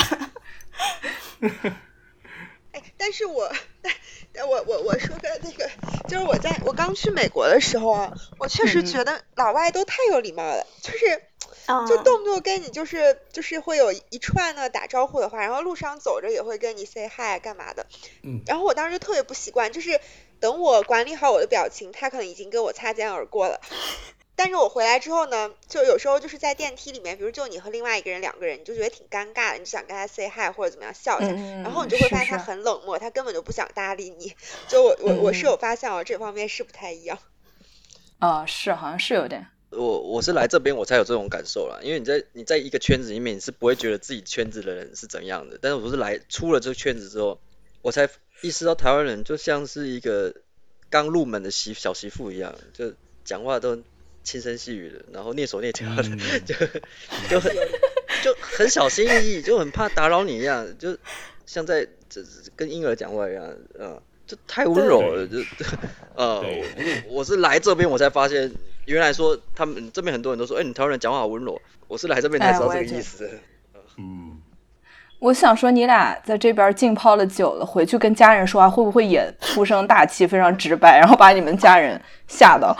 [2.72, 3.50] 哎，但是我，
[4.30, 5.70] 但我我我说个那个，
[6.06, 11.22] 就是我在我刚去美国的时候啊，我确实觉得老外都太有礼貌了，就是
[11.88, 17.86] 就动不动跟你就是就是会有一串的打招呼的话，然后路上走着也会跟你 say hi 干嘛的。
[18.22, 18.42] 嗯。
[18.46, 19.98] 然后我当时特别不习惯，就是
[20.38, 23.62] 等我管理好我的表情，他可能已经跟我擦肩而过了。
[24.38, 31.32] 但是我回来之后呢，就有时候就是在电梯里面，比如就你和另外一个人两个人，你就觉得挺尴尬的，你就想跟他 say hi 或者怎么样笑一下，
[31.64, 34.32] 然后你就会发现他很冷漠，他根本就不想搭理你。
[34.68, 37.18] 就我我我是有发现哦，这方面是不太一样。
[38.20, 39.44] 啊， 是好像是有点。
[39.70, 45.58] 我我是来这边我才有这种感受了，因为你在你在一个圈子里面，你是不会觉得自己圈子的人是怎样的。
[45.60, 47.40] 但是我是来出了这个圈子之后，
[47.82, 48.08] 我才
[48.42, 50.32] 意识到台湾人就像是一个
[50.88, 53.82] 刚入门的媳小媳妇一样，就讲话都。
[54.28, 56.02] 轻声细语的，然后蹑手蹑脚的，
[56.44, 56.54] 就
[57.30, 57.50] 就很
[58.22, 60.94] 就很小心翼翼，就很怕打扰你一样，就
[61.46, 62.22] 像在这
[62.54, 63.42] 跟婴儿讲话一样，
[63.78, 65.38] 嗯，就太温柔了，就
[66.14, 66.44] 呃，
[67.08, 68.52] 我是来这边我才发现，
[68.84, 73.30] 原来说他们这边很多人都说，哎，你台湾人讲话好温柔，我是来这边才知道这个意思，
[73.96, 74.27] 嗯。
[75.20, 82.76] 我想说，你俩在这边浸泡了久了，回去跟家人说话会不会也粗声大气、非常直白，然后把你们家人吓到？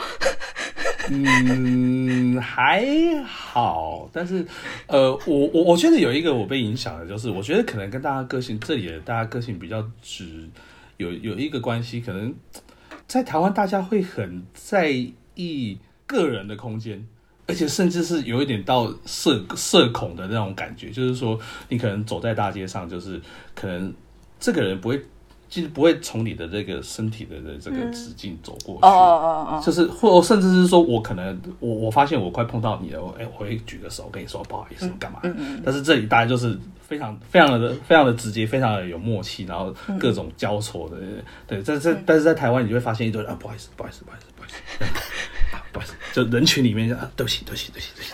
[1.11, 2.85] 嗯，还
[3.25, 4.45] 好，但是
[4.87, 10.47] 呃，我我我觉得有一个我被影响的，就是我觉得可能跟大家个性这里的大家个性比较直，
[10.97, 12.33] 有有一个关系，可能
[13.05, 14.93] 在台湾大家会很在
[15.35, 17.05] 意个人的空间。
[17.49, 23.19] 而且甚至是有一点到社社恐的那种感觉，就是说你可能走在大街上，就是
[23.55, 23.91] 可能
[24.39, 25.01] 这个人不会，
[25.49, 35.19] 就是不会从你的这个身体的的这个直径走过去，哦哦哦，就是或甚至是说我可能我我发现我快碰到你了，哎，我会举个手跟你说不好意思，干嘛？
[35.65, 40.97] 但是这里大家就是非常非常的非常的直接，非常的有默契，然后各种交错的，
[41.47, 44.59] 对，在在但是在台湾你就会发现一堆啊，不好意思，不好意思，不好意思，不好意思。
[45.79, 48.13] 不是，就人群里面啊，对不起，对不起，对不起，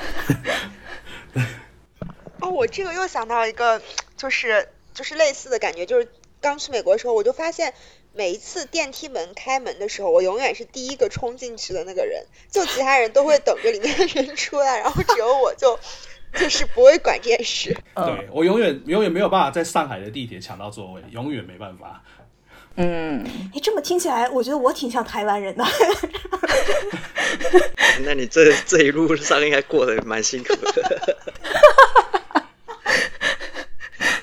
[1.34, 1.44] 对。
[2.42, 3.82] 哦，我这个又想到一个，
[4.16, 6.08] 就是就是类似的感觉，就是
[6.42, 7.74] 刚去美国的时候，我就发现
[8.14, 15.80] 每一次电梯门开门的时候，我永远是第一个冲进去的那个人，就其他人都会等着里面的人出来，然后只有我就
[16.34, 17.76] 就是不会管这件事。
[17.96, 22.04] 对我永远永远没有办法在上海的地铁抢到座位，永远没办法。
[22.78, 25.64] 嗯，哎，这么听起来，我觉得我挺像台湾人的。
[28.04, 31.16] 那你这这一路上应该过得蛮辛苦的。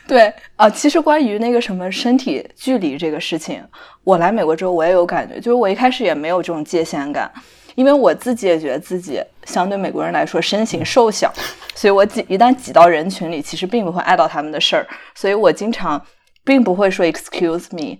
[0.06, 3.64] 对啊，其实关于那个什么身体距离这个事情，
[4.04, 7.32] 我来美国之后我也有感觉，就是我一开始也没有这种界限感，
[7.74, 11.32] 因为我自己也觉得自己相对美国人来说身形瘦小，
[11.74, 16.04] 所以我挤一旦挤到人群里，其实并不会碍到他们的事儿，所以我经常
[16.44, 17.96] 并不会说 excuse me。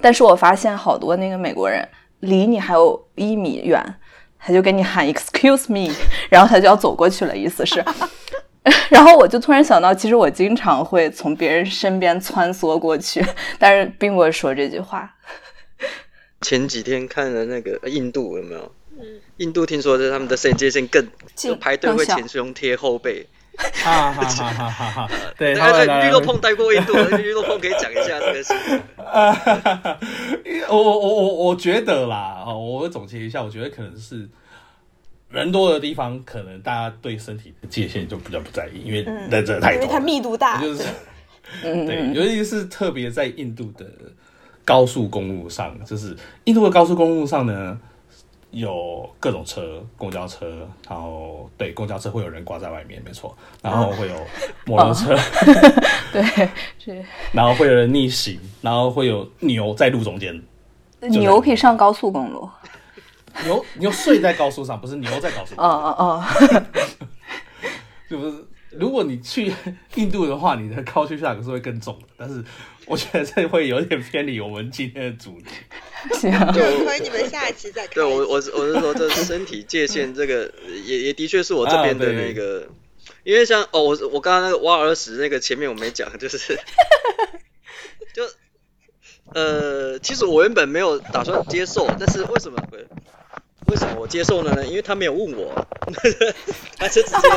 [0.00, 1.86] 但是我发现好多那个美国人
[2.20, 3.82] 离你还有一米远，
[4.38, 5.92] 他就跟你喊 “excuse me”，
[6.30, 7.84] 然后他就要走过去了，意思是。
[8.90, 13.24] 然后我就突然想到，其实我经常会从别人身边穿梭过去，
[13.58, 15.14] 但是并不会说这句话。
[16.40, 18.72] 前几天看了那个印度有没有？
[18.98, 19.04] 嗯
[19.36, 21.06] 印度听说是他们的线界线更
[21.60, 23.26] 排队会前胸贴后背。
[23.56, 25.10] 哈哈哈哈哈哈！
[25.38, 28.52] 对，绿豆碰带过印度，绿豆碰可以讲一下这个事。
[28.96, 29.98] 啊哈哈！
[30.68, 34.28] 我我我我我觉得啦，哦，我总结一下，我觉得可能是
[35.30, 40.84] 人多的地方，可能大家对身体的界限就比较不在意，因为人真的太多，因为它密度大，就是
[41.62, 43.86] 对，尤其是特别在印度的
[44.64, 47.78] 高速公路上，就是印度的高速公路上呢。
[48.56, 54.14] 有各种车，公交车，然后对公交车会有人挂在外面，没错，然后会有
[54.64, 55.14] 摩托车，
[56.10, 56.22] 对，
[56.78, 60.42] 是，然后会有人逆行，然后会有牛在路中间，
[61.00, 62.48] 牛可以上高速公路，
[63.44, 66.24] 牛牛睡在高速上，不是牛在高速，哦哦哦，
[68.08, 68.44] 是不是？
[68.70, 69.52] 如果你去
[69.96, 72.42] 印度的话，你的高血压可是会更重的，但是。
[72.86, 75.46] 我觉得这会有点偏离我们今天的主题。
[76.14, 77.94] 行， 对，可以你们下一期再看。
[77.94, 80.50] 对我，我是我是说，这身体界限这个
[80.84, 82.68] 也也的确是我这边的那个，
[83.24, 86.38] 因为像哦，我我刚刚那个挖耳屎那个前面我没讲，就是
[88.14, 88.22] 就
[89.34, 92.78] 呃，其实我原本没有打算接受，但是为什么会
[93.66, 94.64] 为什么我接受了呢？
[94.64, 95.66] 因为他没有问我，
[96.78, 97.28] 他就直接。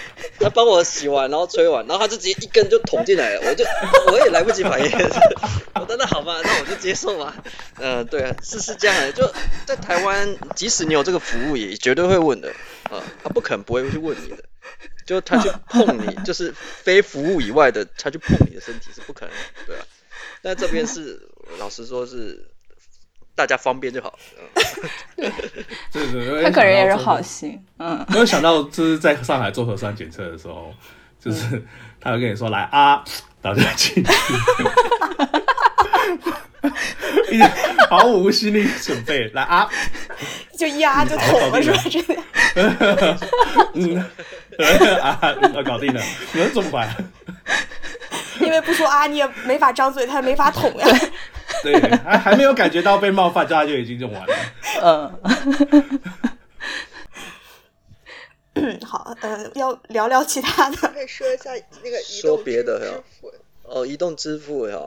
[0.40, 3.64] 他帮我洗完，然后吹完，然后他就直接一根就捅进来了，我就
[4.12, 4.90] 我也来不及反应，
[5.74, 7.34] 我说那好吧，那我就接受吧。
[7.78, 9.30] 嗯， 对啊，是是这样的，就
[9.66, 12.50] 在台湾，即使你有这个服务，也绝对会问的
[12.90, 14.44] 啊，他不可能不会去问你的，
[15.06, 19.34] 就他去碰你，就是非服务以外的，他去碰你的身体是不可能，
[19.66, 19.84] 对啊。
[20.42, 22.48] 那这边是老实说，是
[23.38, 24.18] 大家方便就好。
[25.14, 25.30] 对
[26.10, 27.56] 对，他可能也是好心。
[27.78, 30.74] 嗯，没有想到就是在上海做核酸检测的时候，
[31.20, 31.62] 就是
[32.02, 33.04] 他会跟你说来啊，
[33.40, 34.12] 然后就进去。
[37.88, 39.68] 毫无心理准备，来啊，
[40.58, 41.80] 就压就捅了是吧？
[41.88, 42.16] 这个，
[43.74, 44.04] 嗯，
[45.00, 45.16] 啊，
[45.64, 46.02] 搞定了，
[46.34, 46.92] 能怎么办？
[48.40, 50.86] 因为不说啊，你也没法张嘴，他也没法捅呀。
[51.62, 54.34] 对，还还没有感觉到被冒犯，大家就已经用完了。
[58.54, 61.50] 嗯，好，呃，要聊聊其他的，可以说一下
[61.82, 62.92] 那个说别的呀。
[63.62, 64.78] 哦，移动支付呀。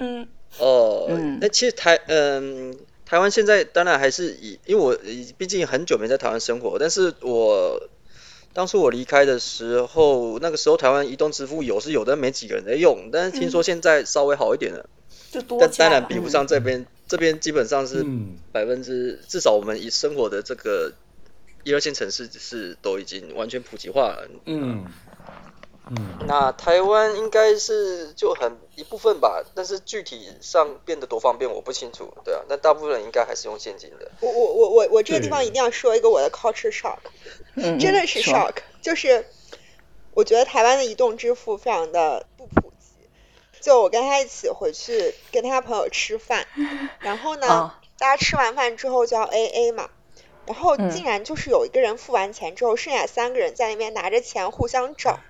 [0.00, 0.26] 嗯。
[0.58, 1.08] 哦，
[1.40, 4.94] 那其实台嗯，台湾现在当然还是以，因为我
[5.38, 7.88] 毕竟很久没在台湾生活，但是我
[8.52, 14.84] 当初我离开的时候，那个时候台湾移动支付有是有的，没几个人在用，但是听说现在稍微好一点了，
[15.58, 18.04] 但当然比不上这边，这边基本上是
[18.52, 20.92] 百分之至少我们以生活的这个
[21.64, 24.84] 一二线城市是都已经完全普及化了，嗯。
[25.88, 26.18] 嗯。
[26.26, 34.10] 那台湾应该是就很一部分吧，但是具体上变得多方便我不清楚，对啊，那大部分人应该还是用现金的。
[34.20, 36.98] 我我我我我这个地方一定要说一个我的 culture shock，
[37.56, 39.24] 真的是 shock，就是
[40.12, 42.26] 我觉得台湾的移动支付非常的。
[43.62, 46.46] 就我跟他一起回去跟他朋友吃饭，
[47.00, 49.88] 然后呢，大家吃完饭之后就要 A A 嘛。
[50.44, 55.20] 然后竟然就是有一个人付完钱之后，剩下三个人在那边拿着钱互相找，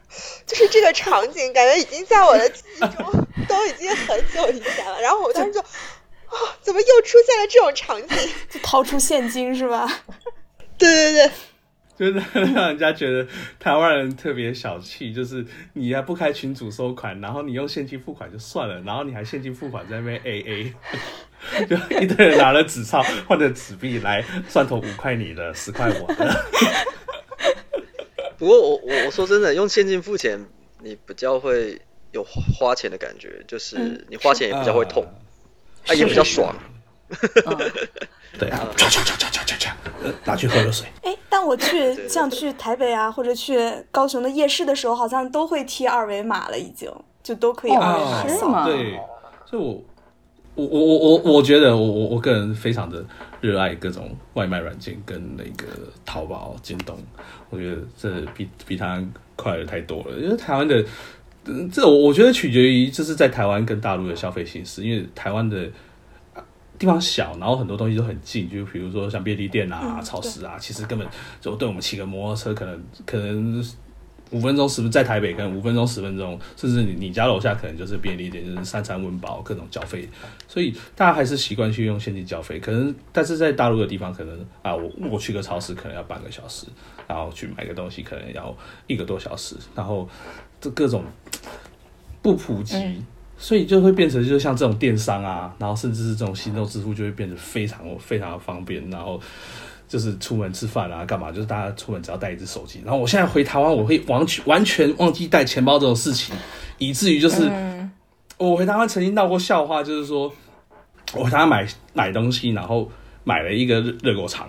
[0.46, 5.02] 就是这个场景，感觉已经在我的记忆中 都已经很久以前了。
[5.02, 8.16] 然后我当时就，啊，怎么又出现了这种场景？
[8.48, 10.02] 就掏出现金是吧？
[10.78, 11.30] 对对对。
[11.96, 12.12] 就是
[12.54, 13.26] 让人家觉得
[13.60, 20.74] 台湾人特别小气，就是你还不开群主收款，然后你用现金付款就算了，然后你还现金付款在那边 A A，
[21.66, 26.44] 就一堆人拿了纸钞或者纸币来算头五块你的十块我的。
[28.38, 30.46] 不过我我我说真的，用现金付钱
[30.80, 35.06] 你比较会有花钱的感觉，就是你花钱也比较会痛，
[35.86, 36.56] 啊也比较爽。
[38.38, 39.70] 对啊，唰唰唰唰唰唰唰，
[40.24, 40.88] 拿去喝热水。
[41.02, 43.58] 哎，但我去像去台北啊，或者去
[43.90, 46.90] 高雄的夜市的时候，好像都会贴二维码了，已经
[47.22, 48.64] 就都可以二维码扫。
[48.64, 48.98] 对，
[49.44, 49.82] 所以我
[50.54, 53.04] 我我我我我觉得我我我个人非常的
[53.40, 55.66] 热爱各种外卖软件跟那个
[56.06, 56.98] 淘宝、京东，
[57.50, 60.16] 我觉得这比比台湾快的太多了。
[60.18, 60.82] 因为台湾的，
[61.70, 65.68] 这我我觉得取决于就是在台湾跟大陆的消费形式，因为台湾的。
[66.82, 71.06] 地方小，然后很多东西都很近，就比如说像便利店啊、超市啊，其实根本
[71.40, 73.64] 就对我们骑个摩托车，可能可能
[74.32, 80.08] 五分钟十分在台北，可能五分钟十分钟，甚至你你家楼下可能就是便利店，就是三餐温饱，各种缴费，
[80.48, 82.58] 所以大家还是习惯去用现金缴费。
[82.58, 86.66] 可能但是在大陆的地方，可能啊，我我去个超市可能要半个小时，
[87.06, 88.52] 然后去买个东西可能要
[88.88, 90.08] 一个多小时，然后
[90.60, 91.04] 这各种
[92.20, 93.00] 不普及。
[93.42, 98.88] 所以就会变成，就像这种电商啊，然后甚至是这种行动支付，就会变得非常非常的方便。
[98.88, 99.20] 然后
[99.88, 102.80] 就是出门吃饭啊，干嘛，就是大家出门只要带一只手机。
[102.84, 106.32] 然后我现在回台湾，我会完全完全忘记带钱包这种事情，
[106.78, 107.50] 以至于就是
[108.38, 110.32] 我回台湾曾经闹过笑话，就是说
[111.12, 112.88] 我回台湾买买东西，然后
[113.24, 114.48] 买了一个热狗肠，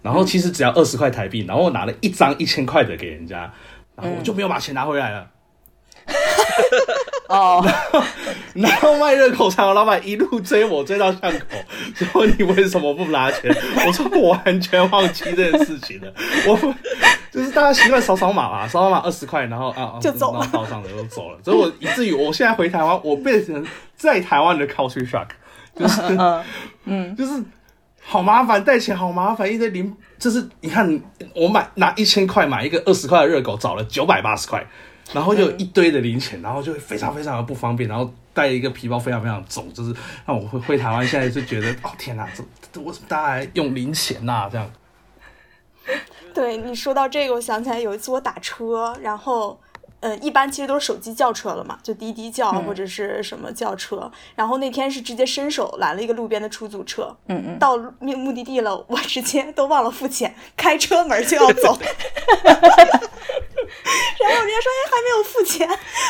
[0.00, 3.52] 然后其实只要二十块台币，然后我拿了一张一千块的给人家，
[3.96, 5.28] 然后我就没有把钱拿回来了。
[7.30, 7.64] 哦，
[8.54, 11.56] 然后卖热狗肠的老板一路追我追到巷口，
[11.94, 13.54] 说你为什么不拿钱？
[13.86, 16.12] 我说我完全忘记这件事情了。
[16.48, 16.56] 我
[17.30, 21.38] 就是大家习惯扫扫码嘛，扫扫码二十块，然后啊就走了，到账了就走了。
[21.44, 23.64] 所以我以至于我现在回台湾，我变成
[23.96, 25.28] 在台湾的 culture shock，
[25.76, 26.02] 就是
[26.84, 27.40] 嗯，就是
[28.02, 31.00] 好麻烦，带钱好麻烦，一堆零，就是你看
[31.36, 34.66] 我买拿一千块买一个二十块的热狗，找了九百八十块。
[35.12, 39.94] 然后就一堆的零钱，然后就会非常非常的不方便，然后带一个皮包非常非常重，就是
[40.26, 44.48] 让我回回台湾，现在就觉得哦天哪，这这为什么大家还用零钱呐？
[44.50, 44.70] 这样。
[46.34, 49.58] 对你说到这个，我想起来有一次我打车，然后。
[50.00, 54.10] 呃，一般其实都是手机叫车了嘛，就滴滴叫或者是什么叫车。
[54.34, 61.78] 然后那天是直接伸手拦了一个路边的出租车，嗯嗯，到目目的地了，我直接都忘了付钱，开车门就要走。
[64.20, 65.68] 然后人家说哎还没有付钱，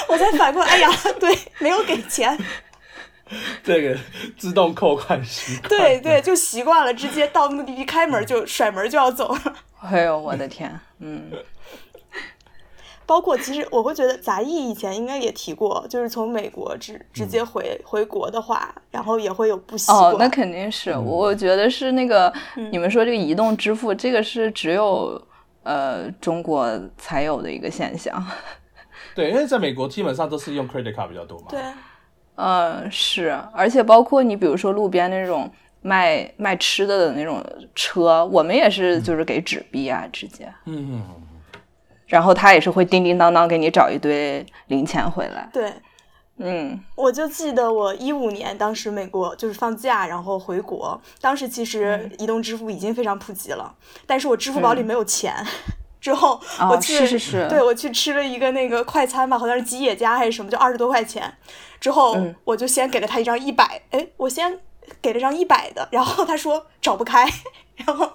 [0.09, 2.39] 我才反过来，哎呀，对，没有给钱。
[3.63, 3.97] 这个
[4.37, 5.69] 自动扣款习惯。
[5.69, 9.57] 对对，就习惯了，直接到目的地开门就甩门就要走了。
[9.83, 11.31] 哎呦我的天，嗯。
[13.11, 20.13] 包括其实我会觉得杂艺以前应该也提过，就是从美国直直接回回国的话，然后也会有不习惯。
[20.13, 22.33] 哦，那肯定是，我觉得是那个
[22.71, 25.21] 你们说这个移动支付，这个是只有
[25.65, 28.25] 呃中国才有的一个现象。
[29.17, 31.47] 对，因为在美国基本上都是用 credit card 比较多嘛。
[31.51, 31.61] 对，
[32.37, 35.51] 嗯，是，而且包括你比如说路边那种
[35.83, 37.45] 卖卖吃的的那种
[37.75, 40.45] 车，我们也是就是给纸币啊，直接。
[40.67, 41.05] 嗯嗯。
[42.11, 45.49] 然后他也是会叮叮当当给你找一堆零钱回来。
[45.51, 45.73] 对，
[46.37, 53.75] 嗯，我就记得我一五年当时美国就是放假，然后回国，当时其实移动支付已经非常普及了，
[54.07, 55.35] 但是我支付宝里没有钱。
[56.01, 56.41] 之后
[56.71, 61.31] 我去，是是是，对我去吃了一个那个快餐吧，好像是吉野家还是什么，就二十多块钱。
[61.79, 64.59] 之后我就先给了他一张一百，哎，我先
[65.03, 67.29] 给了张一百的，然后他说找不开。
[67.87, 68.13] 然后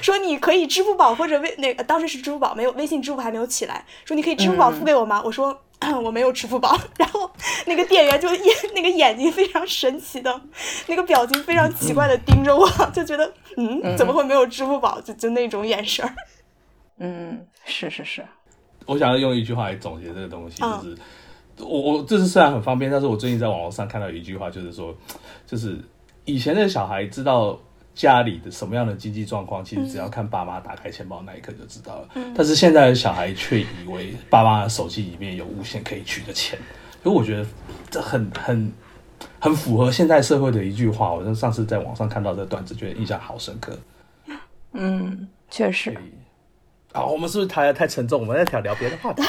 [0.00, 5.22] 说你可以支付宝或者微那个当时是支付宝没有微信支付还没有起来，说你可以支付宝付给我吗？
[5.24, 5.58] 我说
[6.02, 6.78] 我没有支付宝。
[6.96, 7.30] 然后
[7.66, 10.40] 那个店员就眼那个眼睛非常神奇的，
[10.86, 15.00] 那个表情非常奇怪的盯着我， 就觉得嗯怎么会没有支付宝？
[15.00, 16.14] 就就那种眼神儿。
[16.98, 18.24] 嗯，是是是。
[18.86, 20.96] 我想要用一句话来总结这个东西，就是
[21.58, 24.94] 我我这是虽然很方便，但是我最近在网络上看到一句话，就是说，
[25.46, 25.78] 就是
[26.24, 27.58] 以前的小孩知道。
[27.94, 32.08] 家里的什么样的经济状况，其实只要看爸妈打开钱包那一刻就知道了。
[32.34, 36.58] 但是现在的小孩却以为爸妈的手机里面有无限可以取的钱，
[37.02, 37.46] 所以我觉得
[37.90, 38.72] 这很很
[39.38, 41.12] 很符合现代社会的一句话。
[41.12, 43.78] 我上次在网上看到这个段子，觉得印象好深刻。
[44.72, 45.94] 嗯，确实。
[46.94, 48.20] 好，我们是不是谈太沉重？
[48.20, 49.22] 我们再聊聊别的话题。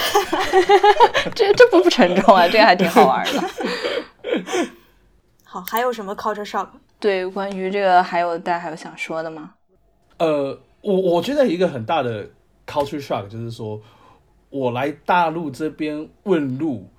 [1.36, 3.50] 这这不不沉重啊，这个还挺好玩的。
[5.44, 6.68] 好，还有什么 culture shock？
[7.04, 9.56] 对，关于这个还有大家还有想说的吗？
[10.20, 12.26] 呃，我我觉得一个很大的
[12.66, 13.82] culture shock 就是说，
[14.50, 16.90] 我来大陆这边问路，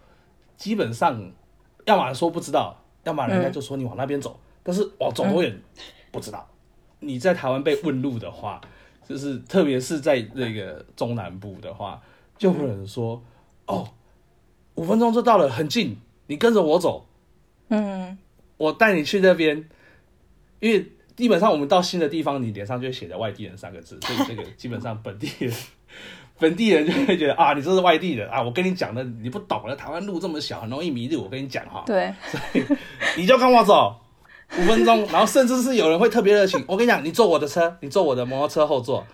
[0.59, 1.32] 基本上
[1.86, 5.59] 要么说不知道，要么人家就说你往那边走，但是往走多远
[6.12, 6.46] 不知道。
[7.00, 8.61] 你在台湾被问路的话，
[9.09, 11.98] 就是特别是在那个中南部的话，
[12.36, 13.22] 就会有人说
[13.64, 13.88] ：“哦，
[14.74, 15.96] 五分钟就到了，很近，
[16.26, 17.07] 你跟着我走。”
[17.68, 18.18] 嗯，
[18.59, 19.66] 我带你去那边。
[20.65, 25.55] 因为基本上我们到新的地方，你脸上就会写着“外地人”三个字，所以这个基本上本地人，
[26.39, 28.43] 本地人就会觉得啊，你这是外地人啊！
[28.43, 31.25] 我跟你讲的，你不懂的，台湾路这么小，很容易迷路。
[31.25, 32.65] 我跟你讲哈，对，所以
[33.19, 33.95] 你就跟我走
[34.57, 36.65] 五分钟，然后甚至是有人会特别热情。
[36.67, 39.07] 我跟你讲，你坐我的车，你坐我的摩托车后座，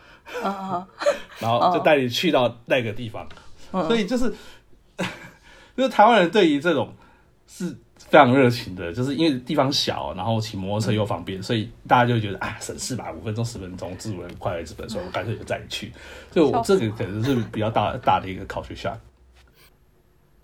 [1.40, 3.28] 然后就带你去到那个地方。
[3.72, 4.32] 所以就是，
[5.76, 6.94] 就是台湾人对于这种
[7.48, 7.76] 是。
[8.10, 15.92] 非常热情的，就是因为地方小，然后骑摩托车又方便，所以大家就觉得啊，省事吧，五分钟十分钟，自主人快乐之本，所以我干脆就带你去。
[16.32, 19.00] 所以我这个可能是比较大大的一个考学项。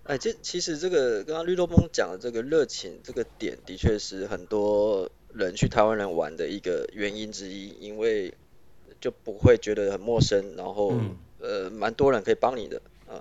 [0.05, 8.33] 哎，这其实这个刚刚绿豆崩讲的这个热情这个点，的确是很多人去台湾人玩的一个原因之一，因为
[9.01, 10.95] 就不会觉得很陌生，然后
[11.41, 13.19] 呃，蛮多人可以帮你的啊，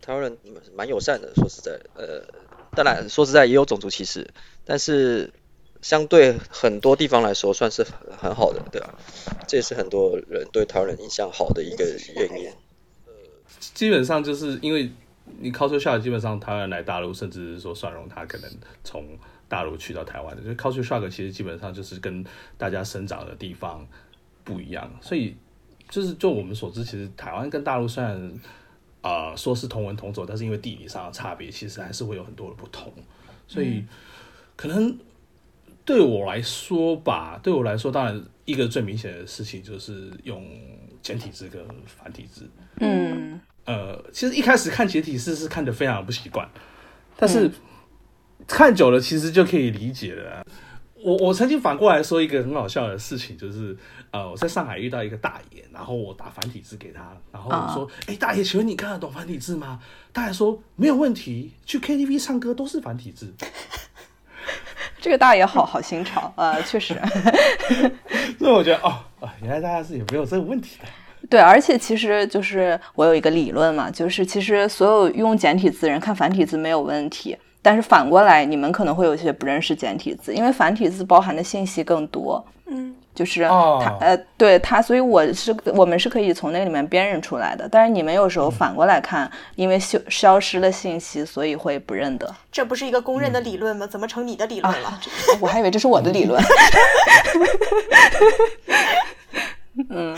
[0.00, 0.38] 台湾人
[0.76, 2.22] 蛮友善的，说实在，呃。
[2.74, 4.28] 当然，说实在也有种族歧视，
[4.64, 5.32] 但是
[5.82, 7.84] 相对很多地方来说，算是
[8.16, 8.94] 很好的，对吧？
[9.48, 12.48] 这也是很多人对台湾人印象好的一个原因。
[13.06, 13.12] 呃，
[13.74, 14.90] 基本上就是因为
[15.40, 18.50] 你 culture shock，基本上台湾人来大陆，甚至是说算容他可能
[18.84, 19.04] 从
[19.48, 22.24] 大陆去到台湾的，就 culture shock 其实基本上就是跟
[22.56, 23.86] 大家生长的地方
[24.44, 25.36] 不一样，所以
[25.88, 28.38] 就是就我们所知，其实台湾跟大陆虽然。
[29.00, 32.92] 啊，说是同文同种，但是因为地理上的差别，其实还是会有很多的不同。
[33.46, 33.84] 所以，
[34.56, 34.98] 可能
[35.84, 40.44] 对我来说吧，对我来说，当然一个最明显的事情就是用
[41.00, 42.48] 简体字跟繁体字。
[42.80, 46.46] 嗯，呃，其实一开始看简体字是看的非常不习惯，
[47.16, 47.50] 但是
[48.46, 50.44] 看久了，其实就可以理解了。
[51.00, 53.74] 我我曾经反过来说一个很好笑的事情，就是
[54.10, 59.80] 呃，我在上海遇到一个大爷，然后我打繁体字给他，然后我说：“哎，大爷，请问你看得懂繁体字吗？”
[60.12, 63.34] 大爷说：“没有问题，去 KTV 唱歌都是繁体字。
[65.00, 66.94] ”这个大爷好好新潮啊，确实。
[68.38, 70.88] 所以我觉得哦啊，原来大家是也没有这个问题的。
[71.28, 77.36] 对，而且其实就是我有一个理论嘛，就是其实所有用简体字人看繁体字没有问题。
[77.68, 82.42] 但是反过来，你们可能会有一些不认识简体字，因为繁体字包含的信息更多。
[82.64, 87.68] 嗯，就是它呃，对它，所以我是我们是可以从那里面辨认出来的。
[87.70, 92.34] 但是你们有时候反过来看，因为消消失了信息，所以会不认得。
[92.50, 93.86] 这不是一个公认的理论吗？
[93.86, 94.98] 怎么成你的理论了？
[95.38, 96.42] 我还以为这是我的理论。
[99.90, 100.16] 嗯。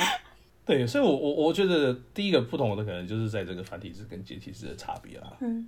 [0.64, 5.32] 对，所以，我我我觉得第一个不同的可能就是在这个繁体字跟简体字的差别啦。
[5.40, 5.66] 嗯，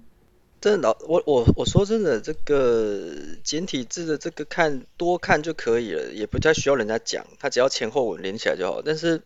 [0.62, 8.80] 真的，我我我说真的，这个简体字的这个看多看就可以了，也不太需要人家讲，它只要前后文连起来就好。
[8.80, 9.22] 但是，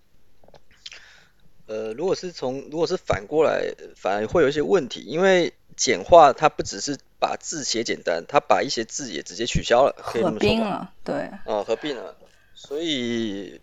[1.67, 11.15] 呃，如果是从如果是反过来，反而会有一些问题，因为简化它不只是把字写简单，它把一些字也直接取消了，合并了，对，
[11.45, 12.17] 啊，合并了，
[12.55, 13.61] 所以，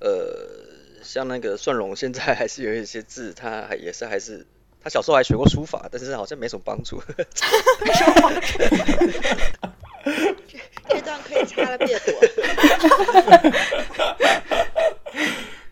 [0.00, 0.64] 呃。
[1.02, 4.44] 像那个蒜蓉，现在还是有一些字，它还也是还是
[4.86, 7.02] 他小时候还学过书法，但是好像没什么帮助。
[10.88, 12.14] 这段可以插了，别躲。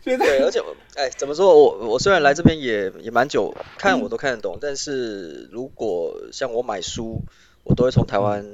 [0.02, 0.60] 对，而且
[0.96, 1.56] 哎，怎么说？
[1.56, 7.22] 我我虽然来这边也也蛮久，看我都看得懂，但是如果像我买书，
[7.62, 8.44] 我都会从台湾。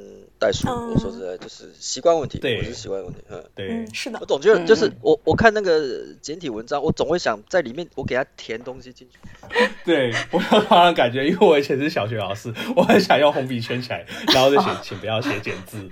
[0.41, 9.19] 代数，我说实在就是习惯问题，对，是习惯问题，嗯，对，是的，我总觉得就是我我看那个简体文章，我总会想在里面我给他填东西进去。
[9.85, 15.87] 对，我有同样感觉，因为我以前是小学老师， 我很想用红笔圈起来，然后就写， 请不要写简字。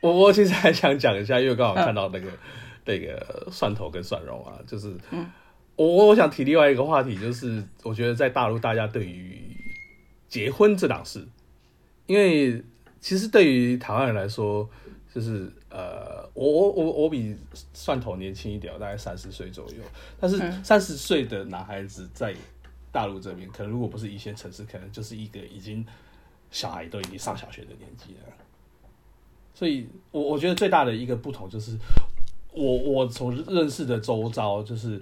[0.00, 2.28] 我我其实还想讲一下，因为刚好看到那个
[2.84, 4.92] 那个蒜头跟蒜蓉啊，就是
[5.76, 9.40] 我我想提另外一个话题，就是我觉得在大陆大家对于
[10.28, 11.24] 结婚这档事。
[12.08, 12.60] 因为
[13.00, 14.68] 其实对于台湾人来说，
[15.14, 17.36] 就是呃，我我我我比
[17.74, 19.76] 蒜头年轻一点，大概三十岁左右。
[20.18, 22.34] 但是三十岁的男孩子在
[22.90, 25.84] 大陆这边，可能如果不是一线城市，可能就是一个已经
[26.50, 28.32] 小孩都已经上小学的年纪了。
[29.54, 31.76] 所以，我我觉得最大的一个不同就是，
[32.52, 34.98] 我我从认识的周遭，就是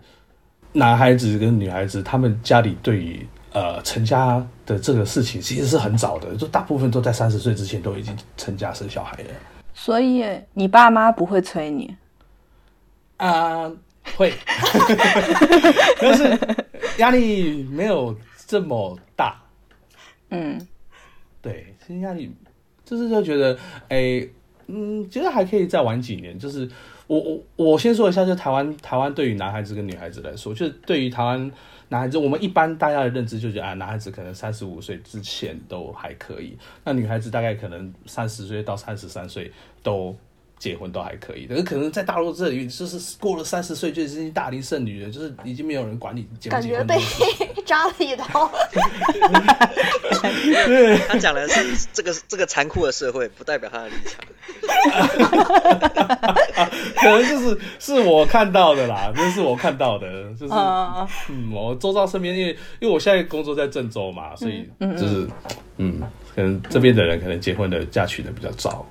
[0.72, 3.24] 男孩子跟女孩子，他们家里对于。
[3.56, 9.30] 呃，成家的这个事情其实是很早的，就大部分都在三十岁之前都已经成家生小孩了。
[9.72, 11.96] 所以你爸妈不会催你？
[13.16, 13.72] 啊，
[14.14, 14.30] 会，
[15.98, 16.38] 但是
[16.98, 18.14] 压力没有
[18.46, 19.40] 这么大。
[20.28, 20.60] 嗯，
[21.40, 22.30] 对，其实压力
[22.84, 24.28] 就是就觉得，哎，
[24.66, 26.38] 嗯，觉得还可以再玩几年。
[26.38, 26.68] 就是
[27.06, 31.50] 我我我先说一下，就台湾台湾对于男孩子跟女孩子来说，就是对于台湾。
[31.88, 39.52] 男孩子，我们一般大家的认知就觉得啊，男孩子可能三十五岁之前都还可以，那女孩子大概可能三十岁到三十三岁
[39.84, 40.12] 都
[40.58, 46.84] 结婚都还可以，的可能在大陆这里，就是过了三十岁就已经大龄剩女了，就是已经没有人管你结不结婚。
[46.88, 48.24] 感觉被扎了一刀。
[51.08, 54.24] 他讲的是这个这个残酷的社会，不代表他的立场。
[56.96, 60.06] 可能就是是我看到的啦，这是我看到的，
[60.38, 60.54] 就是
[61.28, 65.28] 嗯，我周遭身边，因为因为我现在工作在郑州嘛，所以就是
[65.76, 66.00] 嗯，
[66.34, 68.86] 可能这边的人可能结婚的嫁娶的比较早。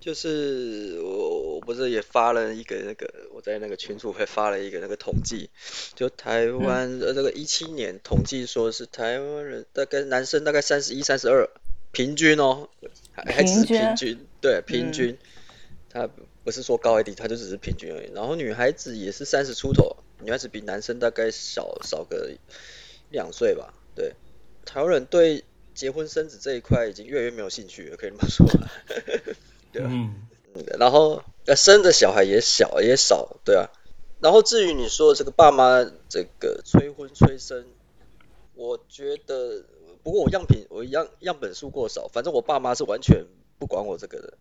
[0.00, 5.50] 就是我我不是也发了一个那个我在那个群组还发了一个那个统计，
[5.94, 11.50] 就台湾呃这个一七年统计说是台湾人大概男生大概三十一三十二
[11.90, 12.68] 平均哦，
[13.12, 15.18] 还只是平均对平均，
[15.90, 16.08] 他
[16.44, 18.12] 不是说高还低，他就只是平均而已。
[18.14, 22.30] 然后女孩子也是三十出头，女孩子比男生大概少少个
[23.10, 23.74] 两岁吧。
[23.96, 24.14] 对，
[24.64, 25.44] 台湾人对
[25.74, 28.46] 结婚生子这一块已经越来越没有兴趣了，可以这么说。
[29.72, 30.14] 对啊，嗯，
[30.78, 33.68] 然后呃生的小孩也小也少，对啊。
[34.20, 37.66] 然后至于你说这个爸妈这个催婚催生，
[38.54, 39.64] 我觉得
[40.02, 43.26] 不过我样品我样样本数过少，反正我爸妈是完全
[43.58, 44.38] 不管我这个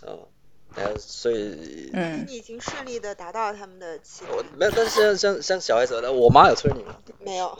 [0.00, 0.28] 的，
[0.74, 4.30] 啊，所以嗯，你已经顺利的达到了他们的期待。
[4.56, 7.02] 没有，但是像像像小孩子的，我妈有催你吗？
[7.18, 7.58] 没有。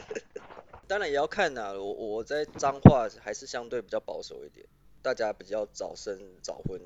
[0.88, 4.66] 当然也要看呐，我我在脏话还是相对比较保守一点。
[5.02, 6.80] 大家比较早生早婚，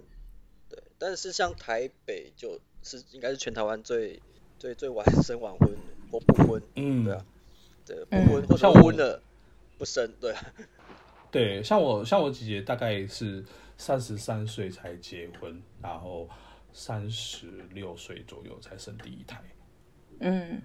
[0.69, 4.21] 对，但是像台北就是应该是全台湾最
[4.59, 5.77] 最最晚生晚婚
[6.11, 7.25] 或不婚，嗯，对啊，
[7.87, 9.23] 对不婚或者婚了
[9.79, 10.35] 不生，对，
[11.31, 13.45] 对，像我像我姐姐大概是
[13.77, 16.29] 三十三岁才结婚，然后
[16.73, 19.43] 三十六岁左右才生第一胎，
[20.21, 20.63] 嗯，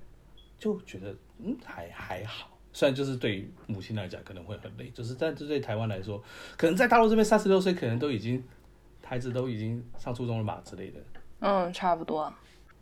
[0.60, 2.57] 就觉得嗯还还好。
[2.78, 6.24] 虽然就是对于母亲来讲可能会很累，就是但这对台湾来说，
[6.56, 8.44] 可能在大陆这边三十六岁可能都已经
[9.04, 11.00] 孩子都已经上初中了吧之类的。
[11.40, 12.32] 嗯，差不多。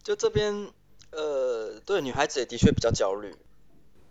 [0.04, 0.68] 就这边
[1.12, 3.34] 呃，对女孩子也的确比较焦虑，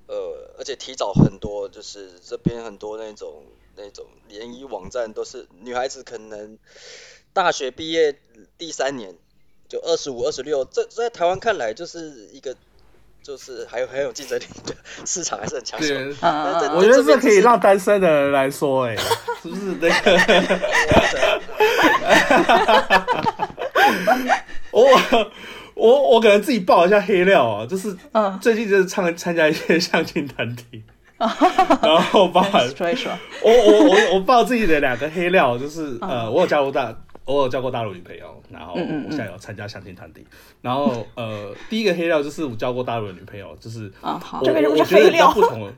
[0.07, 3.45] 呃，而且提早很多，就是这边很多那种
[3.77, 6.59] 那种联谊网站都是女孩子可能
[7.35, 8.19] 大学毕业
[8.57, 9.15] 第三年
[9.69, 12.57] 就二十五、二十六，这在台湾看来就是一个。
[13.25, 14.75] 就是还有 很有竞争力的
[15.07, 16.15] 市场还是很强势。
[16.75, 18.95] 我觉得这可以让单身的人来说，哎，
[19.43, 19.63] 是不是？
[19.81, 20.19] 那个？
[24.71, 25.31] 我我
[25.75, 27.97] 我我可能自己爆一下黑料啊，就是
[28.41, 30.83] 最近就是参参加一些相亲团体，
[31.19, 33.11] 然后包含说一说，
[33.43, 36.95] 我我我我爆自己的两个黑料，就是呃，我有加入大，
[37.25, 40.27] 我有交过大陆女朋友，然后我现在有参加相亲团体，
[40.61, 45.73] 然后呃，第一个黑料就是我交过大陆的女朋友，就是啊好，这个我觉得比较不同，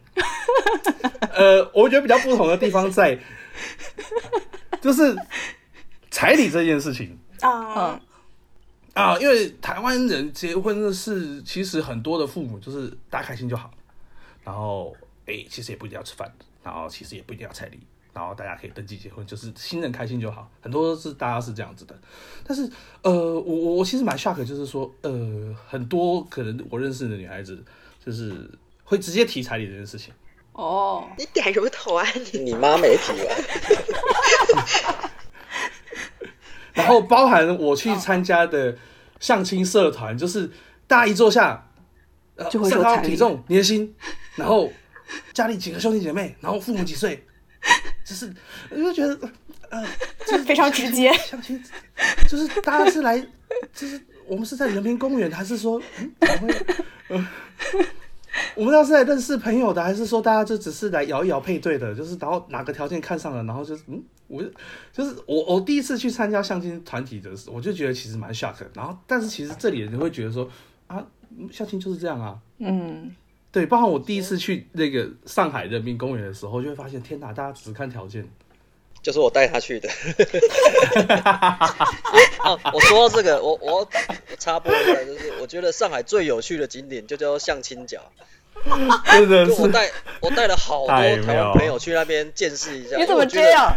[1.33, 3.19] 呃，我觉得比较不同的地方在，
[4.83, 5.17] 就是
[6.11, 7.19] 彩礼这件事情。
[7.41, 8.01] 啊。
[8.95, 13.71] 啊，因为台湾人结婚的是，其实很多的父母就是大家开心就好，
[14.43, 16.33] 然后哎，其实也不一定要吃饭，
[16.65, 17.79] 然后其实也不一定要彩礼，
[18.17, 21.95] 然后大家可以登记结婚，就是新人开心就好，很多是大家是这样子的。
[22.47, 22.67] 但是
[23.03, 27.63] 呃，我我我其实蛮 shock，就是说呃，很多可能我认识的女孩子
[28.03, 28.51] 就是
[28.85, 30.15] 会直接提彩礼这件事情。
[30.53, 32.07] 哦，你点什么头啊？
[32.33, 33.35] 你你妈没提吧？
[36.73, 38.75] 然后包含我去参加的
[39.21, 40.51] 相亲社团，就是
[40.87, 41.71] 大家一坐下，
[42.37, 43.95] 呃，身高、体重、年薪，
[44.37, 44.73] 然后
[45.35, 47.26] 家里几个兄弟姐妹，然后父母几岁，
[48.07, 48.33] 就是
[48.71, 49.19] 我就觉得
[49.69, 49.85] 呃，
[50.27, 51.13] 就是 非常直接。
[51.27, 51.61] 相亲
[52.29, 53.19] 就是大家是来，
[53.75, 56.13] 就是我们是在人民公园，还是说嗯，
[57.11, 57.25] 会
[58.55, 61.95] 我们要是来认识朋友的，还是说大家就只是来摇一摇配对的？
[61.95, 64.03] 就是然后哪个条件看上了，然后就是嗯。
[64.29, 64.43] 我
[64.93, 68.57] 就是我，我第一次去参加相亲团体的时候，我就觉得其实蛮 shock。
[68.75, 70.51] 然后，但是其实这里人会觉得说
[70.89, 71.07] 啊，
[71.53, 72.37] 相亲就是这样啊。
[72.59, 73.15] 嗯，
[73.57, 73.67] 对。
[73.67, 78.29] 包括我第一次去那个上海人民公园的时候，就会发现天哪，大家只看条件。
[79.03, 79.89] 就是我带他去的。
[82.45, 83.89] 哦， 我说到这个，我我
[84.39, 88.01] 插播一下，就是我觉得上海最有趣的景点就叫相亲角。
[89.13, 89.91] 真的是，我带
[90.21, 92.97] 我带了好多台湾朋友去那边见识一下。
[92.97, 93.73] 你怎么这样？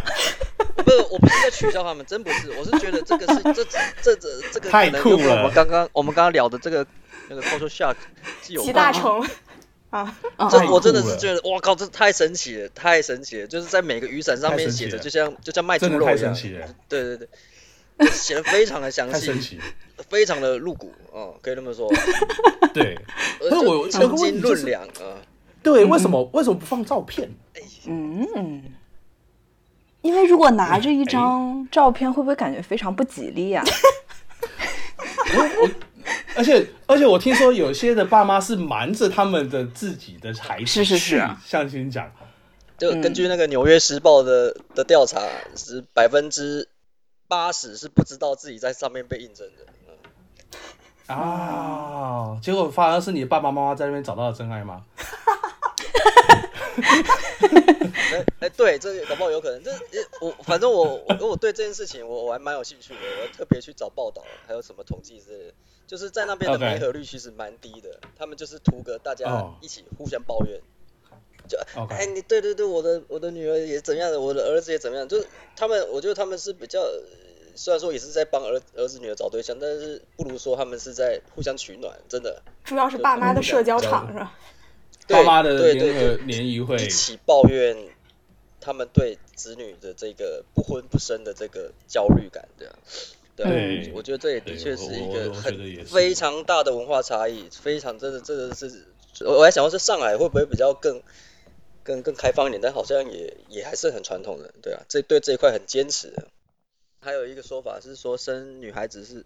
[0.77, 3.63] 不是，我不是在取笑他们，真不是，我是觉得这个是这
[4.01, 5.35] 这这这个太酷了。
[5.35, 6.83] 我们刚刚我们刚刚聊的这个
[7.27, 7.93] 那个 culture shock
[8.41, 8.63] 是有。
[8.63, 9.21] 集大成
[9.89, 10.15] 啊！
[10.51, 13.47] 这我真的是觉得，哇靠，这太神奇了，太神奇了！
[13.47, 16.35] 就是在每个雨伞上面写着，就像就像卖猪肉一样。
[16.87, 17.17] 对对
[17.97, 19.59] 对，写的非常的详细，
[20.07, 21.91] 非常的露骨哦，可以这么说。
[22.73, 22.97] 对，
[23.49, 25.17] 那我称斤论两啊。
[25.61, 27.29] 对，为什么为什么不放照片？
[27.87, 28.63] 嗯，
[30.01, 33.63] 因为如果拿着一张照片，会不会感觉非常不吉利呀？
[35.35, 35.69] 我，
[36.35, 42.11] 而且而且我听说有些的爸妈是瞒着他们的自己的孩子是是是相亲讲，
[42.77, 45.21] 就根据那个《纽约时报》的的调查，
[45.55, 46.69] 是百分之
[47.27, 49.65] 八十是不知道自己在上面被印证的。
[51.13, 52.39] 啊！
[52.39, 54.85] 结果发而是你爸爸妈妈在那边找到了真爱吗？
[58.11, 59.63] 哎哎，对，这搞不好有可能。
[59.63, 59.71] 这
[60.21, 65.53] 我反正我我我对这件事情我我还蛮有兴趣的，我特别去找报道，还有什么统计之类的。
[65.89, 70.61] 就是在那边的媒合率其实蛮低的，他们就是图个大家一起互相抱怨。
[71.47, 71.57] 就
[71.89, 76.79] 哎，你对对对，我的我的女儿也怎样的，我的儿子也怎么样，就是他们，我觉得他们是比较。
[77.55, 82.41] 虽然说也是在帮儿儿子女儿找对象，但是不如说他们是在互相取暖，真的。
[82.63, 84.37] 主要是爸妈的社交场是吧？
[85.07, 87.75] 爸妈的联合联谊会一起抱怨
[88.61, 92.73] 他们对子女的这个不婚不生的这个焦虑感，这样。
[93.43, 98.85] 对，我觉得这也的确是一个很非常大的文化差异，非常真的，真的是。
[99.25, 101.01] 我还想说，是上海会不会比较更
[101.83, 102.61] 更更开放一点？
[102.61, 106.13] 但好像也也还是很传统的，对啊，这对这一块很坚持。
[107.01, 109.25] 还有一个说法是说，生女孩子是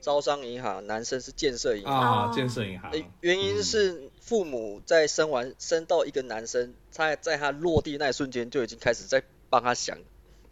[0.00, 2.28] 招商银行，男生是建设银行。
[2.28, 2.92] 啊，建设银行。
[3.20, 9.98] 原因是父母在生完生到一个男生，在在他落地那一瞬间就已经开始在帮他想，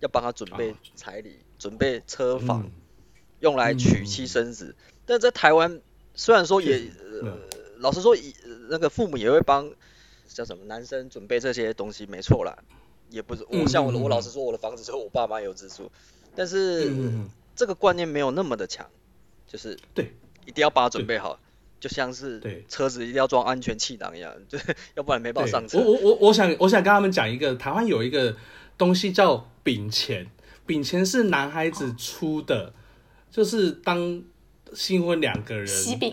[0.01, 2.71] 要帮他准备彩礼，准备车房，
[3.41, 4.75] 用来娶妻生子。
[5.05, 5.81] 但在台湾，
[6.15, 6.83] 虽然说也，
[7.79, 8.17] 老实说，
[8.69, 9.71] 那个父母也会帮
[10.29, 12.57] 叫什么男生准备这些东西，没错啦。
[13.11, 15.91] 也不是我像我我老实说我的房子就是我爸妈有资助，
[16.35, 16.93] 但是
[17.55, 18.87] 这个观念没有那么的强，
[19.47, 20.13] 就是对。
[20.45, 21.37] 一定要把它准备好，
[21.81, 24.57] 就像是对车子一定要装安全气囊一样， 就
[24.95, 25.77] 要不然没办法上车。
[25.77, 28.37] 我我我我想我想跟他们讲一个台湾有一个
[28.79, 30.25] 东西叫饼钱，
[30.67, 32.73] 饼钱是男孩子出的，
[33.31, 34.23] 就是当
[34.73, 35.67] 新婚两个人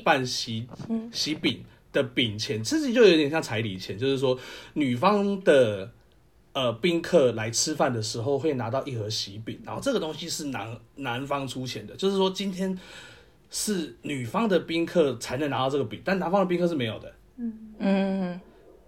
[0.04, 0.68] 办喜
[1.12, 4.40] 喜饼的饼钱，其实就有点像彩礼钱，就是说
[4.74, 5.92] 女方的。
[6.56, 12.78] 呃，宾客来吃饭的时候会拿到一盒喜饼，然后这个东西是男男方出钱的，就是说今天
[13.50, 17.12] 是女方的宾客才能拿到这个饼，但男方的宾客是没有的。
[17.38, 18.42] 嗯嗯，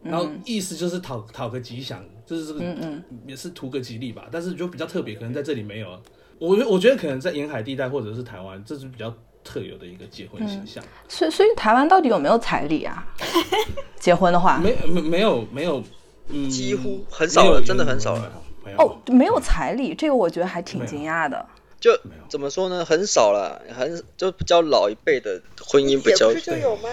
[0.03, 5.99] 然后意思就是讨讨个吉祥，就是这个嗯嗯也是图个吉利吧，但是就比较特别，可能在这里没有。
[6.39, 9.13] 我觉我觉得可能在沿海地带或者是台湾，这是比较
[9.43, 10.83] 特有的一个结婚形象。
[11.07, 13.07] 所以，所以台湾到底有没有彩礼啊？
[13.99, 15.81] 结婚的话，没没没有没有，
[16.27, 18.31] 嗯，几乎很少了，真的很少了。
[18.77, 21.45] 哦，没有彩礼，这个我觉得还挺惊讶的。
[21.79, 21.91] 就
[22.27, 22.83] 怎么说呢？
[22.83, 26.33] 很少了，很就比较老一辈的婚姻比较。
[26.33, 26.89] 就有吗？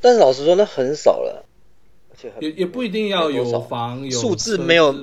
[0.00, 1.44] 但是老实说，那很少了，
[2.40, 4.94] 也也不一定要有房有数字没有，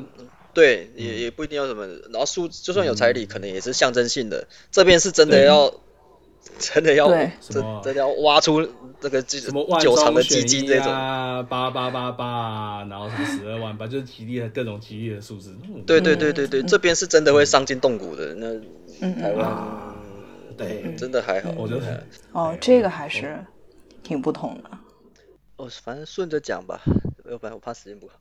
[0.54, 1.86] 对，也也不一定要什么。
[2.12, 4.48] 然后数就算有彩礼，可能也是象征性的。
[4.72, 5.74] 这边是真的要，
[6.60, 8.68] 真的要，真真的要挖出
[9.00, 15.56] 这个什么九长的基金这种八八八八，然后什么十二万八，就是吉利的各种吉利的数字。
[15.86, 18.34] 对对对对对，这边是真的会伤筋动骨的。
[18.36, 18.60] 那
[19.22, 19.96] 台湾
[20.58, 23.46] 对真的还好，我觉得哦，这个还是
[24.02, 24.70] 挺不同的。
[25.58, 26.82] 哦，反正顺着讲吧，
[27.30, 28.14] 要不然我怕时间不好。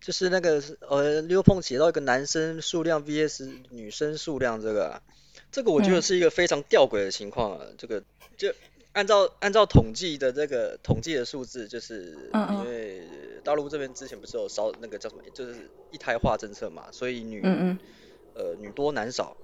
[0.00, 5.00] 就是那个呃，六碰写到一个男生数量 VS 女生数量，这个，
[5.52, 7.66] 这个我觉得是一个非常吊诡的情况啊。
[7.78, 8.02] 这个
[8.36, 8.52] 就
[8.92, 13.02] 按照按照统计的这个统计的数字，就是因为
[13.44, 17.40] 大陆这边之前不是有烧那个叫什么，就是一胎化政策嘛，所以女
[18.34, 19.36] 呃女多男少。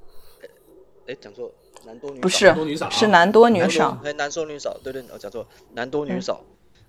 [1.07, 1.55] 哎，讲错，
[1.87, 2.23] 男多女少。
[2.23, 3.99] 不是，是男多女少。
[4.05, 6.45] 哎，男多女少，对对，我讲错，男多女少。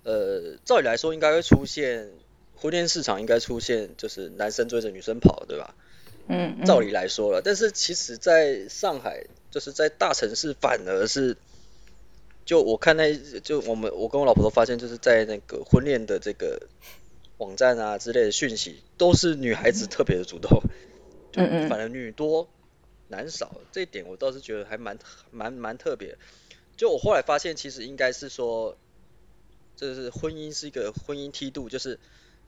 [0.09, 2.09] 呃，照理来说应该会出现
[2.55, 5.75] 婚恋市场，应该出现就是男生追着女生跑，对吧？
[6.27, 6.65] 嗯。
[6.65, 11.37] 照理来说了，但是其实在上海，就是在大城市，反而是，
[12.43, 16.67] 就我看那，就我们我跟我老婆都发现，就是在那个婚恋的这个
[17.37, 20.59] 网站啊之类的讯息，都是女孩子特别的主动，
[21.37, 22.49] 嗯嗯，反而女多
[23.09, 24.97] 男少，这一点我倒是觉得还蛮
[25.29, 26.17] 蛮蛮特别。
[26.77, 28.75] 就我后来发现，其实应该是说。
[29.79, 31.97] 这是婚姻是一个婚姻梯度，就是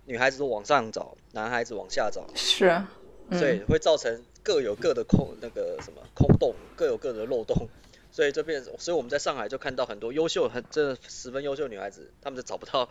[0.03, 2.83] 女孩子都往上找，男孩子往下找，是，
[3.31, 7.69] 所以会造成各有各的空那个什么空洞，各有各的漏洞，
[8.11, 12.89] 所以这边，所以我们在上海就看到很多优秀很真的十分优秀女孩子，她们就找不到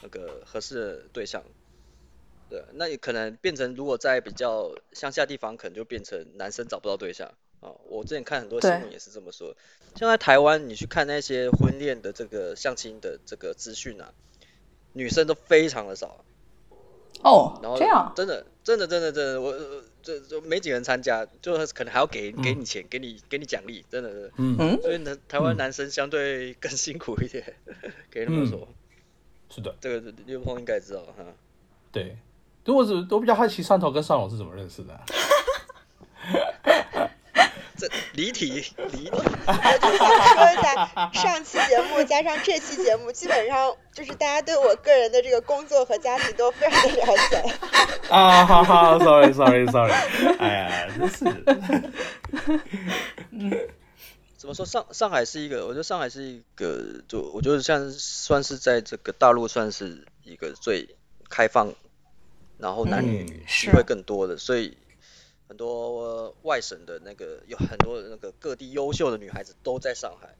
[0.00, 1.44] 那个合适的对象，
[2.48, 7.34] 对，那也可能变成如果在比较乡下地方，可能就变成男生找不到对象。
[7.62, 9.56] 啊，我之前看很多新闻也是这么说。
[9.94, 14.12] 像在台湾，你去看那些婚恋的这个相亲的这个资讯啊，
[14.92, 16.24] 女生都非常的少。
[17.22, 19.54] 哦，然后这样，真的，真的，真的，真的，我
[20.02, 24.32] 这就没几个人参加，就是可能还要给给你钱，给你给你奖励，真的是。
[24.38, 24.78] 嗯。
[24.82, 27.54] 所以呢，台湾男生相对更辛苦一点，
[28.10, 28.66] 可以这么说。
[29.50, 29.72] 是的。
[29.80, 31.24] 这个刘鹏应该知道哈。
[31.92, 32.16] 对。
[32.64, 34.98] 如果是，我比较好奇上头跟上龙是怎么认识的。
[37.82, 47.42] 这离题离题，我就想说一下上期节目加上这期节目，基本上就是大家对我个人的这个工作和家庭都非常的了解。
[48.08, 49.92] 啊，好好，sorry sorry sorry，
[50.38, 51.24] 哎呀，真是。
[53.30, 53.50] 嗯，
[54.36, 55.66] 怎么说上上海是一个？
[55.66, 60.88] 我觉得上海是一个，就我觉得像算是在这个大陆算是一个最
[61.28, 61.74] 开放，
[62.58, 64.78] 然后男女机会更多的，所以。
[65.52, 70.34] 很多外省的那个有很多那个各地优秀的女孩子都在上海，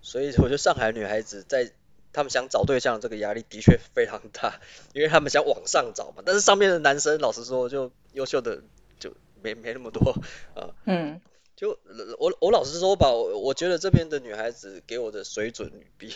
[0.00, 1.70] 所以我觉得上海女孩子在
[2.10, 4.58] 他们想找对象这个压力的确非常大，
[4.94, 6.22] 因为他们想往上找嘛。
[6.24, 8.62] 但是上面的男生老实说就优秀的
[8.98, 10.10] 就没没那么多
[10.54, 10.72] 啊。
[10.86, 11.20] 嗯。
[11.54, 11.78] 就
[12.18, 16.14] 我我老实说吧，我我觉得这边的女孩子给我的水准比。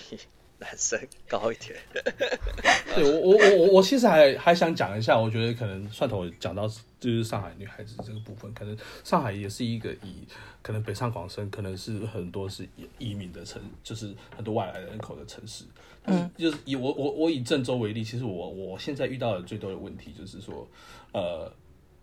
[0.61, 1.75] 男生高一点，
[2.95, 6.69] 对我我我我我其实还还想讲一下，我觉得可能蒜头讲到
[7.01, 10.27] 就是上海女孩子这个部分，可能上海也是一个以
[10.61, 15.65] 可能北上广深可能是很多是移民的城，就是很多外来人口的城市。
[16.05, 20.69] 嗯，就是以我我我以郑州为例，其实我我现在遇到的最多的问题就是说，
[21.13, 21.51] 呃，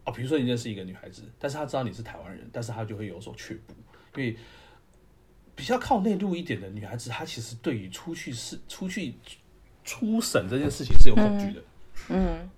[0.03, 3.73] 啊，比如说你认识一个女孩子，但是她知道你是台湾人，但是她就会有所却步，
[4.15, 4.35] 因为。
[5.57, 9.15] 比较靠内陆一点的女孩子，她其实对于出去是出去
[9.83, 11.61] 出省这件事情是有恐惧的。
[12.09, 12.49] 嗯，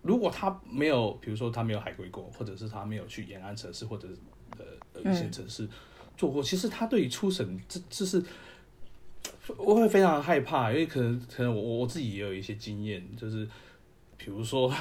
[0.00, 4.08] 如果她没有，比如说她没有海归过，或者是她没有去延安城市或者
[4.56, 5.68] 呃一些城市
[6.16, 8.24] 做过，其实她对于出省这这是
[9.56, 13.46] 我会非常害怕，因为可能可能我我自己也有一些经验，就是
[14.16, 14.72] 比如说。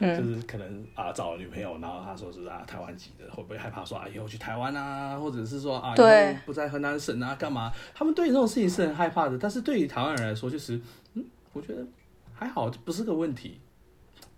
[0.00, 6.00] 就是可能啊找了女朋友，然后他说是啊台湾籍的，会不会害怕说啊以后去台湾啊，或者是说啊以
[6.34, 7.72] 后不在河南省啊干嘛？
[7.94, 9.38] 他们对于这种事情是很害怕的。
[9.38, 10.80] 但是对于台湾人来说，就是
[11.14, 11.86] 嗯，我觉得
[12.32, 13.60] 还好，不是个问题。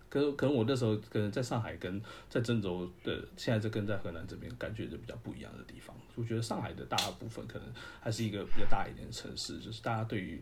[0.09, 5.93] 可可能我那时候可能在上海跟在郑州的，现在这跟在河南这边感觉就比较不一样的地方。
[6.15, 7.67] 我觉得上海的大部分可能
[7.99, 10.41] 还是一个比较大一点的城市，就是大家对于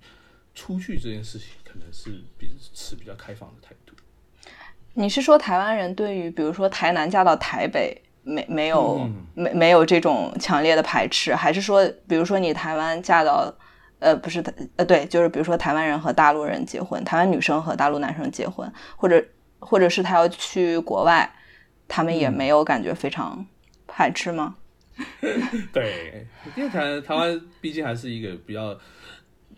[0.53, 3.94] 出去这件事情可能是比持比较开放的态度。
[4.95, 13.53] 你是说台湾人对于比如说台南嫁到台北没没有没没有这种强烈的排斥，还是说，比如说你台湾嫁到
[13.99, 14.43] 呃不是
[14.77, 19.23] 呃对，就是比如说台湾人和大陆人结婚，台湾女生和大陆男生结婚，或者
[19.59, 21.29] 或者是他要去国外，
[21.87, 23.45] 他们也没有感觉非常
[23.85, 24.55] 排斥吗？
[25.73, 26.25] 对，
[26.55, 28.73] 因为台台湾毕竟还是一个比较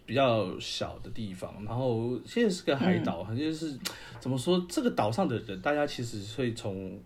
[0.08, 3.78] 比较小的地方，然后现在是个海岛，好像是
[4.22, 6.98] 怎么说，这个岛上的人，大家其实会从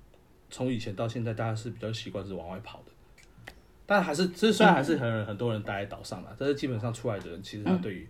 [0.52, 3.54] 从以前到现在，大家是比较习惯是往外跑的，
[3.88, 8.08] 但还是这虽然还是很很多人待在岛上嘛，但是基本上出来的人，其实他对于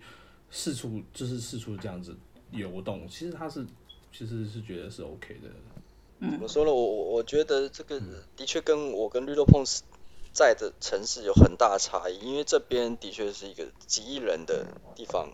[0.50, 2.14] 四处就是四处这样子
[2.50, 3.64] 游动，其实他是
[4.12, 5.48] 其实是觉得是 OK 的。
[6.20, 6.70] 怎么说呢？
[6.70, 7.98] 我我我觉得这个
[8.36, 9.64] 的确跟我跟绿豆碰
[10.32, 15.28] 在的城市有很大差异，因为这边的确是一个几亿人的地方，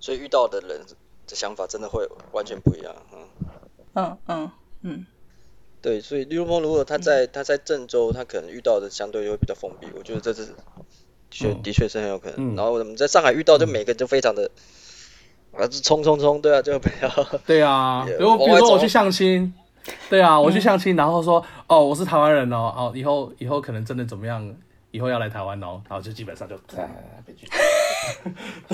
[0.00, 0.80] 所以遇到的人
[1.26, 2.94] 的想法真的会完全不一样。
[3.12, 3.28] 嗯
[3.94, 4.50] 嗯嗯
[4.82, 5.06] 嗯，
[5.80, 9.86] 对，所以绿豆碰如果他在他在郑州，他可能遇到的相对就会比较封闭。
[9.96, 10.54] 我觉得这是的
[11.30, 12.56] 确的确是很有可能。
[12.56, 14.50] 然后我们在上海遇到，就每个人就非常的
[15.52, 17.08] 啊冲冲冲，对啊，就比较
[17.46, 18.04] 对啊。
[18.10, 19.54] 比如比如说我去相亲。
[20.10, 24.54] 对啊，我去相亲，然后说哦，我是台湾人哦，哦，以后以后可能真的怎么样，
[24.90, 26.56] 以后要来台湾哦，然后就基本上就
[27.26, 27.46] 被拒。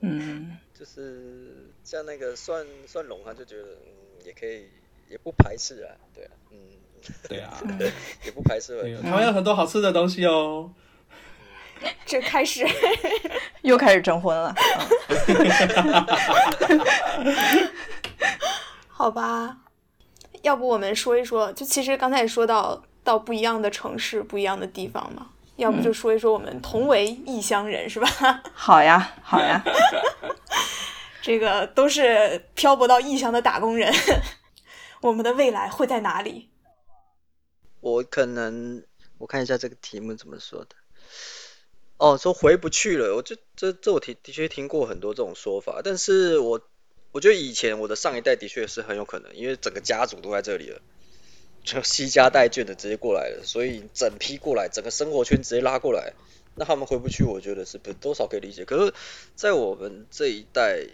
[0.00, 4.66] 嗯，就是像那个蒜蒜龙，他就觉得嗯，也可以，
[5.08, 6.58] 也不排斥啊，对啊，嗯，
[7.28, 7.56] 对啊，
[8.24, 8.78] 也不排斥。
[9.00, 10.70] 台湾有很多好吃的东西哦。
[12.04, 12.66] 这开始
[13.62, 14.54] 又开始征婚了。
[18.88, 19.58] 好吧，
[20.42, 25.26] 要不我们说一说，就其实刚才也说到到不一样的城市、不一样的地方嘛，
[25.56, 28.08] 要不就说一说我们同为异乡人，是吧？
[28.54, 29.62] 好呀，好呀，
[31.20, 33.92] 这个都是漂泊到异乡的打工人，
[35.00, 36.50] 我们的未来会在哪里？
[37.80, 38.82] 我可能
[39.18, 40.76] 我看一下这个题目怎么说的。
[41.96, 46.60] 哦，说回不去了，我就这这我听的确听过很多这种说法，但是我
[47.12, 50.80] 我觉得以前我的上一代的确是很有可能，因为整个家族都在这里了，
[51.62, 56.14] 就惜家带眷的直接过来了，所以整批过来，整个生活圈直接拉过来，
[56.56, 58.64] 那他们回不去，我觉得是不多少可以理解。
[58.64, 58.92] 可是，
[59.36, 60.84] 在我们这一代，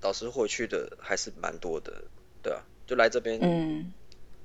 [0.00, 2.04] 导师回去的还是蛮多的，
[2.42, 3.92] 对啊，就来这边，嗯，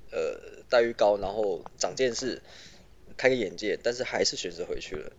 [0.10, 2.42] 呃，待遇高，然后长见识，
[3.18, 5.12] 开个眼界，但是还是选择回去了。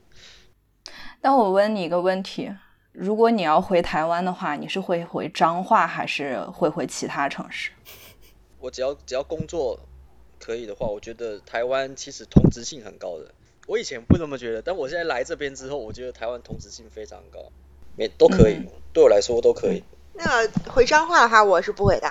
[1.22, 2.50] 那我问你一个问题：
[2.92, 7.70] 如果你要回台湾的话，你是会回彰化，还是会回其他城市？
[8.58, 9.78] 我只要只要工作
[10.38, 13.34] 可以的话，我觉得台湾其实同质性很高的。
[13.66, 17.52] 我以前不这么觉得，但我现在来这边之后，我觉得台湾同质性非常高，
[17.96, 19.84] 每都可以，对我来说都可以。
[20.14, 22.10] 那个回彰化的话，我是不回的。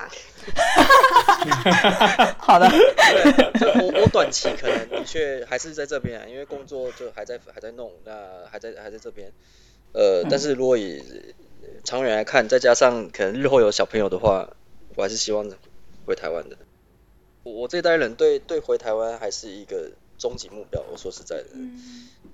[2.39, 2.67] 好的。
[2.69, 8.13] 对，就我我短期可能的确还是在这边啊，因为工作就还在还在弄，那
[8.51, 9.31] 还在还在这边。
[9.93, 11.03] 呃，但是如果以
[11.83, 14.49] 长远来看，再加上可能日后有小朋友的话，
[14.95, 15.49] 我还是希望
[16.05, 16.57] 回台湾的。
[17.43, 20.83] 我这代人对对回台湾还是一个终极目标。
[20.91, 21.49] 我说实在的，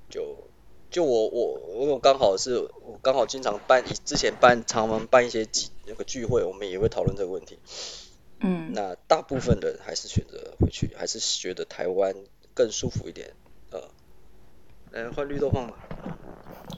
[0.09, 0.47] 就。
[0.95, 7.59] 就我我我刚好是我刚好经常办之前办常常办一些集那个聚会，我们也会讨论这个问题。
[8.39, 12.15] 嗯，那大部分人还是选择回去，还是觉得台湾
[12.53, 13.29] 更舒服一点。
[13.71, 13.81] 呃，
[14.93, 15.73] 嗯，换绿豆放吧。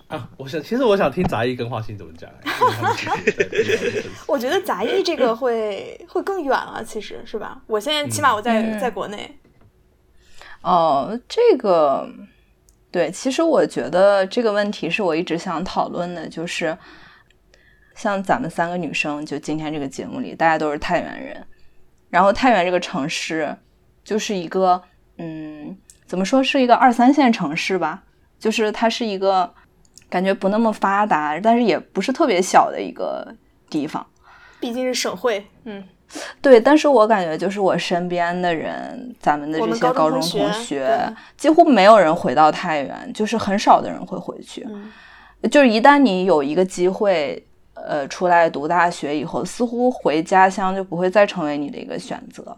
[0.07, 2.27] 啊，我想其实我想听杂艺跟华兴怎么讲。
[4.25, 7.61] 我觉得杂艺这个会会更远了，其实是吧？
[7.67, 9.37] 我现在起码我在在国内。
[10.63, 12.09] 哦，这个。
[12.97, 16.75] 对，其实我觉得这个问题是我一直想讨论的，就是
[17.93, 21.45] 像咱们三个女生，就今天这个节目里，大家都是太原人，
[22.09, 23.55] 然后太原这个城市
[24.03, 24.81] 就是一个，
[25.19, 25.77] 嗯，
[26.07, 28.03] 怎么说是一个二三线城市吧，
[28.39, 29.53] 就是它是一个
[30.09, 33.31] 感觉不那么发达，但是也不是特别小的一个
[33.69, 34.03] 地方，
[34.59, 35.83] 毕竟是省会，嗯。
[36.41, 44.65] 对，但是我感觉就是我身边的人，咱们的这些高中同学，几乎没有人回到太原，就是很少的人会回去。
[45.51, 52.57] 就是一旦你有一个机会，呃，出来读大学以后，似乎回家乡就不会再成为你的一个选择。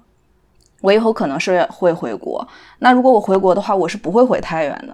[0.81, 2.47] 我以后可能是会回国，
[2.77, 4.93] 那如果我回国的话，我是不会回太原的。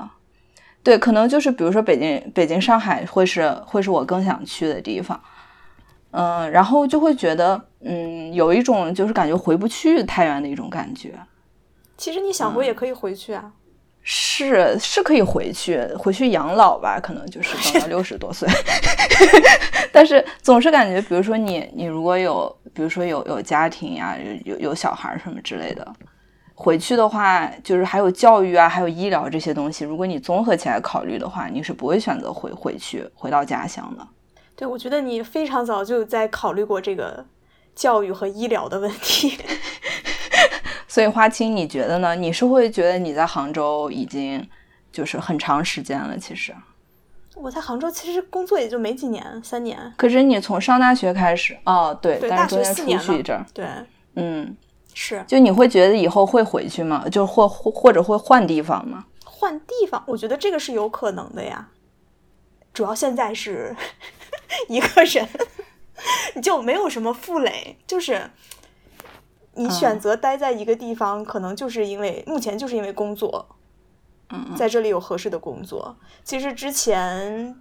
[0.81, 5.19] 对，可能就是比如说北京、北京、上海会是会是我更想去的地方。
[6.11, 11.13] 嗯，然后就会觉得，嗯，有一种就是感觉回不去太原的一种感觉。
[11.95, 13.51] 其实你想回也可以回去啊。
[14.07, 18.47] 是是可以回去，回去养老吧，可能就是 等到六十多岁。
[19.91, 25.93] 但是总是感觉，比如说你你如果有比如说有有家庭呀，有有小孩什么之类的。
[26.53, 29.83] 回去的话，就是还有教育啊，还有医疗这些东西。
[29.83, 34.07] 如果你综合起来考虑的话，你是不会选择回回去回到家乡的。
[34.55, 37.25] 对，我觉得你非常早就在考虑过这个
[37.75, 39.37] 教育和医疗的问题。
[40.87, 42.15] 所以花青，你觉得呢？
[42.15, 44.47] 你是会觉得你在杭州已经
[44.91, 46.17] 就是很长时间了？
[46.17, 46.55] 其实
[47.35, 49.93] 我在杭州其实工作也就没几年，三年。
[49.97, 53.65] 可是你从上大学开始，哦，对，对，大学四年去一阵儿，对，
[54.15, 54.55] 嗯。
[54.97, 57.05] 是，就你会觉得以后会回去吗？
[57.11, 59.03] 就或或或者会换地方吗？
[59.25, 61.67] 换地方，我觉得这个是有可能的呀。
[62.73, 63.75] 主要现在是
[64.69, 65.27] 一个人，
[66.35, 68.29] 你就没有什么负累，就是
[69.53, 73.55] 你选择待在一个地方，可能就是因为目前就是因为工作，
[74.29, 75.97] 嗯，在这里有合适的工作。
[76.23, 77.55] 其实之前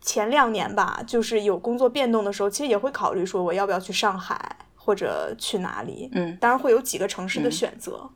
[0.00, 4.56] 前两年吧，就是有工作变动的时候，其实也会考虑说我要不要去上海。
[4.80, 6.08] 或者去哪里？
[6.14, 8.08] 嗯，当然会有几个城市的选择。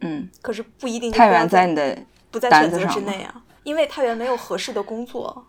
[0.00, 1.96] 嗯，可是不一定太原在你的
[2.30, 5.46] 不在选择之内啊，因为太原没有合适的工作。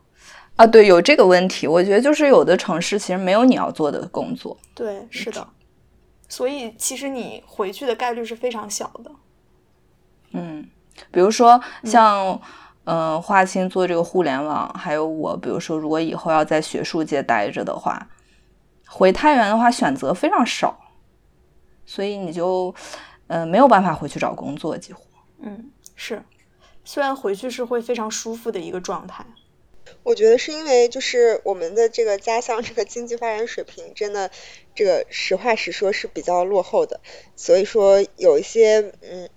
[0.62, 1.66] 啊，对，有这个问题。
[1.66, 4.56] 我觉得就是有的城市其实没有你要做的工作。
[4.76, 5.48] 对，是的。
[6.30, 9.12] 所以其实你回去的概率是非常小的。
[10.34, 10.70] 嗯，
[11.12, 12.40] 比如说像
[12.84, 18.08] 嗯华清做这个互联网，还有我，比如说如果以后要在学术界待着的话。
[18.94, 20.78] 回太原的话，选择非常少，
[21.86, 22.76] 所以你就，
[23.28, 25.02] 呃，没有办法回去找工作，几乎。
[25.40, 26.22] 嗯，是，
[26.84, 29.26] 虽然回去是会非常舒服的一个状态。
[30.04, 34.32] 我觉得是因为就是我们的这个家乡这个经济发展水平真的，
[34.76, 37.02] 这个实话实说是比较落后的，
[37.36, 39.30] 所以说有一些嗯。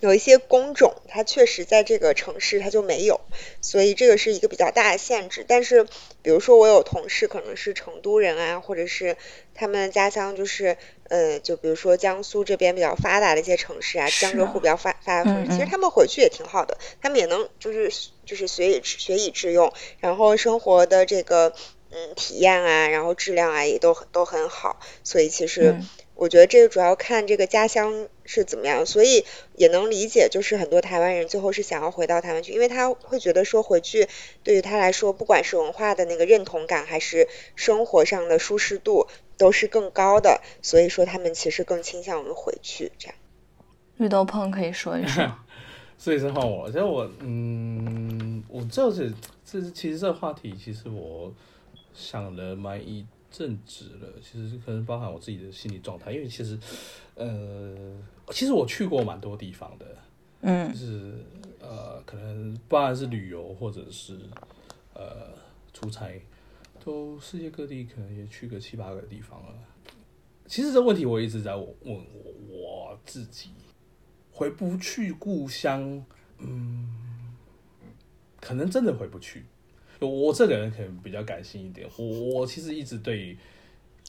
[0.00, 3.20] 有一些工种，它确实在这个城市它就没有，
[3.60, 5.44] 所以这个是一个比较大的限制。
[5.46, 5.84] 但是，
[6.22, 9.18] 比如说我有同事可能是成都人啊，或者是
[9.52, 10.78] 他们家乡就是，
[11.10, 17.92] 呃，就比如说江苏这边比较发达的一些城市啊，江浙沪比较发发达城市，其实他们回去也挺好的，他们也能就是
[18.24, 21.52] 就是学以学以致用，然后生活的这个
[21.90, 25.74] 嗯体验啊，然后质量啊也都都很好，所以其实。
[26.20, 29.24] 我觉得这个主要看这个家乡是怎么样，所以
[29.56, 34.06] 也能理解，就是很多台湾人最后是想要回到台湾去，因为他会觉得说回去
[34.44, 39.06] 对于他来说，不管是文化的那个认同感，还是生活上的舒适度，
[39.40, 43.16] 都是更高的，所以说他们其实更倾向于回去这样。
[43.96, 45.28] 绿豆碰可以说一说，
[45.98, 49.12] 所以是换我，其实我嗯，我就是
[49.44, 51.32] 这是其实这个话题，其实我
[51.94, 53.06] 想了蛮一。
[53.32, 56.58] 阵子了，其实可能包含我自己的心理状态，因为其实，
[57.14, 57.72] 呃，
[58.32, 59.86] 其实我去过蛮多地方的，
[60.40, 61.14] 嗯，就是
[61.60, 64.18] 呃，可能不然是旅游或者是
[64.94, 65.28] 呃
[65.72, 66.20] 出差，
[66.84, 69.54] 都世界各地可能也去个七八个地方了。
[70.46, 72.04] 其实这问题我一直在问我
[72.48, 73.50] 我自己，
[74.32, 76.04] 回不去故乡，
[76.38, 76.88] 嗯，
[78.40, 79.44] 可能真的回不去。
[80.00, 83.38] 我这个人可能比较感性一点，我我其实一直对于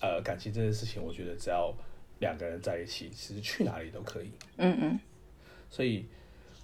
[0.02, 1.72] 呃感情这件事情，我觉得只要
[2.20, 4.32] 两个人在一起，其实去哪里都可以。
[4.58, 5.00] 嗯嗯。
[5.70, 6.06] 所以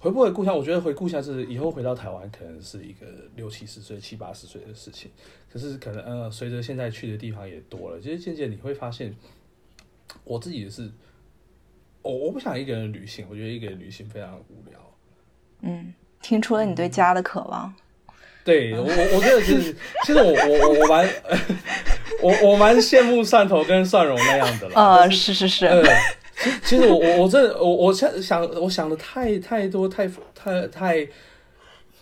[0.00, 3.06] 回不回故乡，我觉得回故乡是以后回到台湾，可能是一个
[3.36, 5.10] 六七十岁、七八十岁的事情。
[5.52, 9.14] 可是可能呃，随着现在去的地方也多了，其实渐渐你会发现，
[10.24, 10.90] 我自己也是，
[12.02, 14.78] 我我不想一个人旅行，我觉得一个人旅行非常无聊。
[15.62, 17.74] 嗯，听出了你对家的渴望。
[18.44, 19.76] 对我，我觉得其实，
[20.06, 21.08] 其实我我我蛮，
[22.22, 24.74] 我我蛮羡慕蒜头跟蒜蓉那样的了。
[24.74, 25.66] 呃，是是是。
[25.66, 25.82] 呃，
[26.40, 31.08] 其其实我我我真的我我想想我想的太太多太太太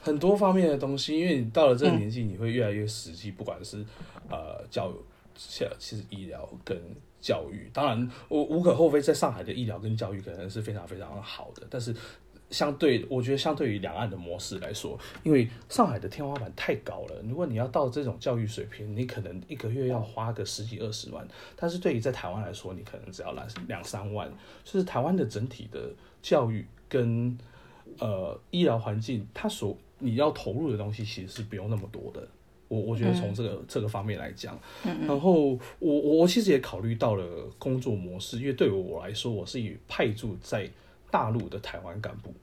[0.07, 3.85] 很多方面的东西，因为你到了这个年纪，你会越来越实际，不管是
[4.31, 4.95] 呃教育，
[5.79, 6.81] 其实医疗跟
[7.21, 11.93] 教育，当然我无可厚非，在上海的医疗跟教育可能是非常非常好的，但是。
[12.49, 17.21] 相对，我觉得相对于两岸的模式来说，因为上海的天花板太高了。
[17.25, 21.27] 如果你要到这种教育水平，你可能一个月要花个十几二十万。
[21.57, 24.33] 但是对于在台湾来说，你可能只要两两三万。
[24.63, 25.93] 就是台湾的整体的
[26.23, 27.37] 教育跟
[27.99, 32.27] 呃医疗环境，它所你要投入的东西其实是不用那么多的。
[32.69, 37.25] 我我觉得从这个这个方面来讲，然后我我我其实也考虑到了
[37.59, 40.71] 工作模式，因为对于我来说，我是以派驻在。
[41.09, 42.35] 大陆的台湾干部，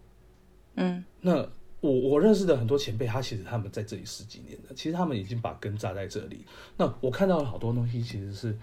[0.75, 1.35] 嗯，那
[1.81, 6.45] 我我认识的很多前辈，他其实他们在这里十几年了，其实他们已经把根扎在这里。
[6.77, 8.57] 那我看到了好多东西，其实是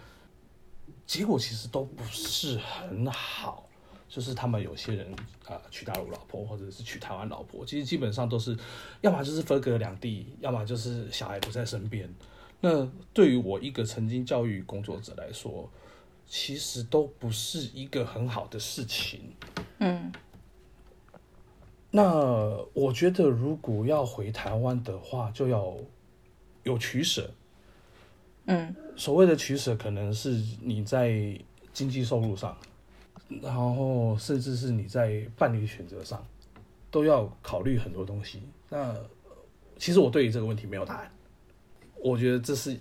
[1.06, 3.68] 结果其实都不是很好，
[4.10, 5.06] 就是他们有些人
[5.46, 8.54] 啊娶大陆老婆，或者是娶台湾老婆，其实基本上都是
[9.00, 12.12] 要么就是分隔两地，要么就是小孩不在身边。
[12.60, 15.70] 那对于我一个曾经教育工作者来说，
[16.26, 19.32] 其实都不是一个很好的事情。
[19.78, 20.12] 嗯。
[21.92, 22.04] 那
[22.72, 25.76] 我觉得，如果要回台湾的话，就要
[26.64, 27.30] 有取舍。
[28.46, 28.74] 嗯。
[28.96, 30.30] 所谓的取舍，可能是
[30.60, 31.38] 你在
[31.72, 32.56] 经济收入上，
[33.42, 36.26] 然后甚至是你在伴侣选择上，
[36.90, 38.42] 都要考虑很多东西。
[38.68, 38.94] 那
[39.78, 41.10] 其实我对于这个问题没有答案。
[42.02, 42.76] 我觉得这是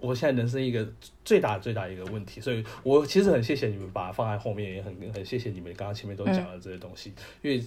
[0.00, 0.86] 我现在人生一个
[1.24, 7.64] 最大最大一个问题，所以我其实很谢谢你们把它放在后面，也很很谢谢你们刚刚前面都讲了这些东西，因为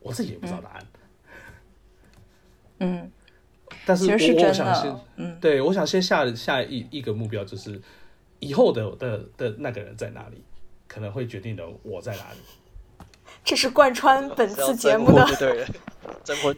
[0.00, 0.86] 我自己也不知道答案。
[2.78, 3.12] 嗯，
[3.86, 7.80] 但是我我想先，嗯，对我想先下下一一个目标就是
[8.40, 10.42] 以后的的的那个人在哪里，
[10.92, 12.38] 可能会决定的我在哪里。
[13.44, 15.66] 这是贯穿本次节目的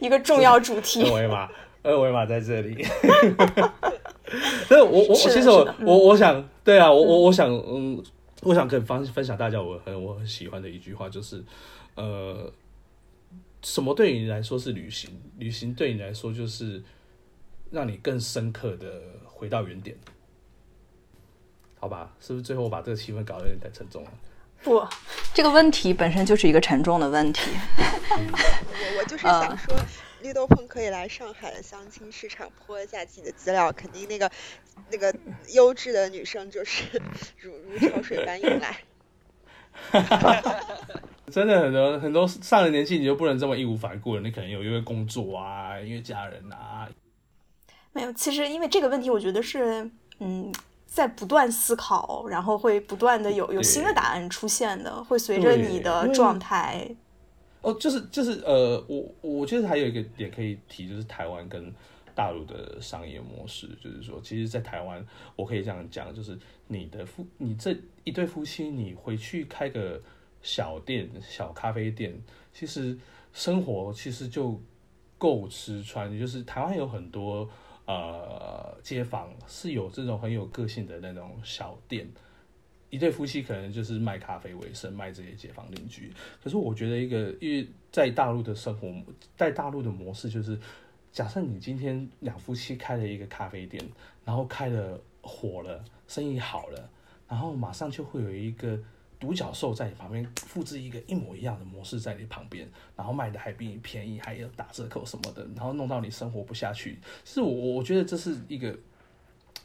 [0.01, 1.03] 一个重要主题。
[1.03, 1.49] 二维码
[1.81, 2.83] 二维码在这里，
[4.67, 8.03] 所以，我我其实我我我想，对啊，我我我想，嗯，
[8.41, 11.43] 我想跟分分享大家我很我很喜欢的一句话，就是，
[11.95, 12.51] 呃，
[13.61, 15.09] 什么对你来说是旅行？
[15.37, 16.83] 旅行对你来说就是
[17.71, 19.95] 让你更深刻的回到原点，
[21.85, 22.09] 好吧？
[22.19, 24.11] 是不是最后把这个气氛搞得有点太沉重了？
[24.63, 24.83] 不，
[25.35, 27.51] 这个问题本身就是一个沉重的问题。
[28.09, 29.77] 我我就是想说。
[30.23, 34.31] 绿豆碰可以来上海的相亲市场泼一下自己的资料，肯定那个
[34.89, 35.13] 那个
[35.53, 36.99] 优质的女生就是
[37.37, 38.75] 如如潮水般涌来。
[41.29, 46.89] 真的很多很多上了年纪你就不能这么义无反顾了，你可能有因为工作啊，因为家人啊。
[47.93, 50.51] 没有，其实因为这个问题，我觉得是嗯，
[50.95, 56.89] 在不断思考，然后会不断的有有新的答案出现的，会随着你的状态。
[57.61, 61.69] 哦，就是就是呃，我我觉得还有一个点可以提，就是台湾跟
[62.15, 67.75] 大陆的商业模式，就是说，其实，在台湾，我可以这样讲，就是你的夫，你这
[68.05, 70.01] 一对夫妻，你回去开个
[70.41, 72.17] 小店、小咖啡店，
[72.53, 72.97] 其实
[73.33, 74.57] 生活其实就
[75.17, 76.17] 够吃穿。
[76.17, 77.49] 就是台湾有很多
[77.85, 82.07] 呃街坊是有这种很有个性的那种小店。
[82.91, 86.13] 一对夫妻可能就是卖咖啡为生，卖这些街坊邻居。
[86.41, 88.93] 可是我觉得一个，因为在大陆的生活，
[89.35, 90.57] 在大陆的模式就是，
[91.11, 93.83] 假设你今天两夫妻开了一个咖啡店，
[94.23, 96.89] 然后开了火了，生意好了，
[97.27, 98.79] 然后马上就会有一个
[99.19, 106.99] 独角兽在你旁边复制一个一模一样的模式在你旁边，然后卖的还比你便宜，还有打折扣什么的，然后弄到你生活不下去。
[107.23, 108.77] 是我我觉得这是一个。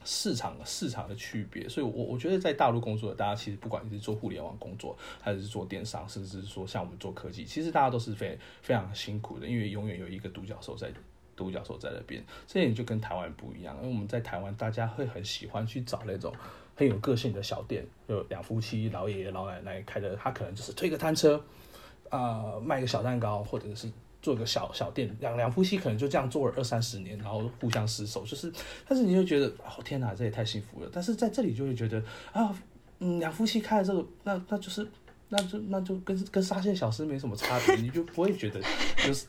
[0.02, 10.90] 市场市场的区别，所以，我我觉得在大陆工作大家，其实不管你是做互联网工作，还是做电商，甚至是说像我们做科技，其实大家都是非非常辛苦的，因为永远有一个独角兽在
[11.36, 12.24] 独角兽在那边。
[12.46, 16.34] 这点就跟台湾不一样，因为我们在台湾，大家会很喜欢去找那种
[16.80, 21.38] 很有个性的小店，就两夫妻、老爷爷、老奶奶开的，他可能就是推个摊车，
[22.08, 23.86] 啊，卖个小蛋糕，或者是。
[24.22, 28.52] 做个小小店，两两夫妻可能就这样做了二三十年，然后互相厮守，就是，
[28.86, 30.90] 但是你就觉得，哦天哪，这也太幸福了。
[30.92, 32.54] 但是在这里就会觉得，啊，
[32.98, 34.86] 嗯，两夫妻开的这个，那那就是，
[35.30, 38.60] 那就那就跟跟沙县小吃没什么差别，你就不会觉得，
[38.98, 39.26] 就是，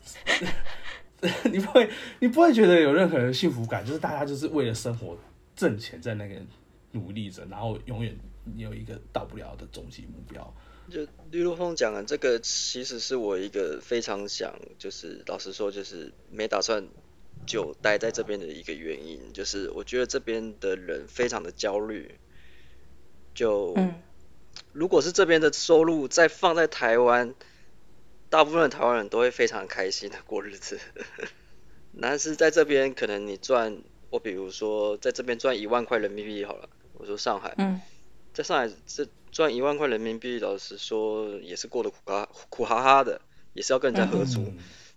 [1.49, 1.89] 你不会
[2.19, 5.17] 你不会觉得有任何的幸福感，就是大家就是为了生活
[5.55, 6.35] 挣钱在那个
[6.91, 8.17] 努力着，然后永远
[8.55, 10.53] 有一个到不了的终极目标。
[10.89, 16.87] 就绿路峰讲的这个，其实是我一个非常想，就是老实说，就是没打算
[17.45, 22.15] 就待在这边的一个原因，就是我觉得这边的人非常的焦虑。
[23.33, 23.73] 就，
[24.73, 27.35] 如果是这边的收入再放在台湾，
[28.29, 30.77] 大部分的台湾人都会非常开心的过日子。
[32.01, 36.69] 但是在这边，可能你赚，我比如说在这边赚一万块人民币好了，
[37.01, 37.81] 我说上海，
[38.31, 39.07] 在上海这。
[39.31, 43.21] 赚一万块人民币，老实说也是过得苦哈苦哈哈的，
[43.53, 44.51] 也是要跟人家合租。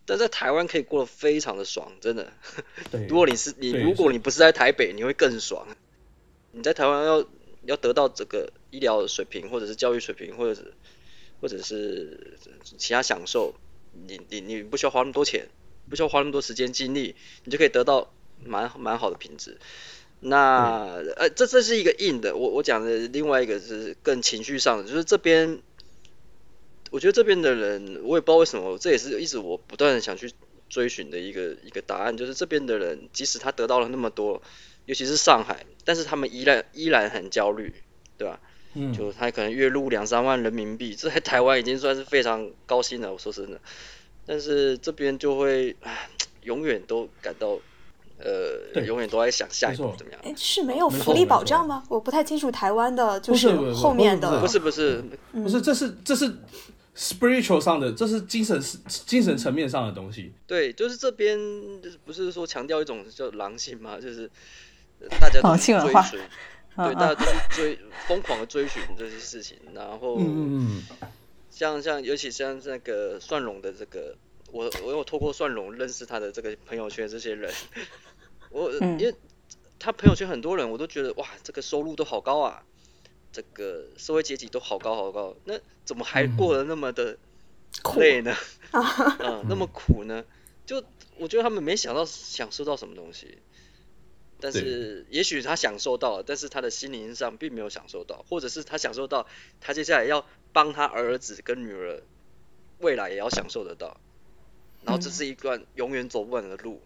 [0.06, 2.32] 但在台湾可以过得非常的爽，真的。
[3.08, 5.68] 如果你是你，如果你不是在台北，你会更爽。
[6.50, 7.24] 你在台湾要
[7.62, 10.74] 要得到这个医疗水平，或者是教育水平，或者是
[11.40, 12.36] 或者是
[12.76, 13.54] 其他享受，
[13.92, 15.46] 你你你不需要花那么多钱，
[15.88, 17.14] 不需要花那么多时间精力，
[17.44, 18.12] 你就可以得到
[18.44, 19.60] 蛮蛮好的品质。
[20.26, 25.60] 那呃，这这是一个硬的，我我讲的另外一个是更情绪上的，就是这边，
[26.90, 30.32] 我觉得这边的人，我也不知道为什么，这也是一直我不断想去
[30.70, 34.40] 追寻的一个一个答案，就是这边的人，即使他得到了那么多，
[34.86, 37.74] 尤其是上海，但是他们依然依然很焦虑，
[38.16, 38.40] 对吧？
[38.72, 38.94] 嗯。
[38.94, 43.60] 就他可能月入两三万人民币，这在台湾已经算是非常高薪了，我说真的。
[44.24, 46.08] 但是这边就会，唉，
[46.44, 47.60] 永远都感到。
[48.24, 50.20] 呃，永远都在想下一步怎么样。
[50.24, 51.84] 哎，是没有福利保障吗？
[51.88, 56.34] 我不太清楚台湾的，就是后面的，不是不是不是，这是这是
[56.96, 60.32] spiritual 上的，这是精神精神层面上的东西。
[60.46, 61.38] 对，就是这边
[62.06, 63.98] 不是说强调一种叫狼性吗？
[64.00, 64.30] 就是
[65.20, 66.18] 大家都追随，
[66.76, 67.78] 对，大家都追
[68.08, 70.18] 疯狂的追寻这些事情，然后
[71.50, 74.16] 像像尤其像那个蒜蓉的这个。
[74.52, 77.52] 我我有透过蒜蓉认识他的这个朋友圈这些人，
[78.54, 79.12] 我因为
[79.80, 82.64] 他朋友圈很多人，我都觉得哇，这个收入都好高啊，
[83.32, 87.18] 这个社会阶级都好高好高，那怎么还过得那么的
[87.96, 88.32] 累呢？
[89.18, 90.24] 嗯，那么苦呢？
[90.64, 90.82] 就
[91.18, 93.38] 我觉得他们没想到享受到什么东西，
[94.38, 99.26] 但是也许他享受到了，但是他的心灵上并没有享受到，或者是他享受到，
[99.60, 102.00] 他接下来要帮他儿子跟女儿
[102.78, 104.00] 未来也要享受得到。
[104.84, 106.80] 然后这是一段永远走不完的路，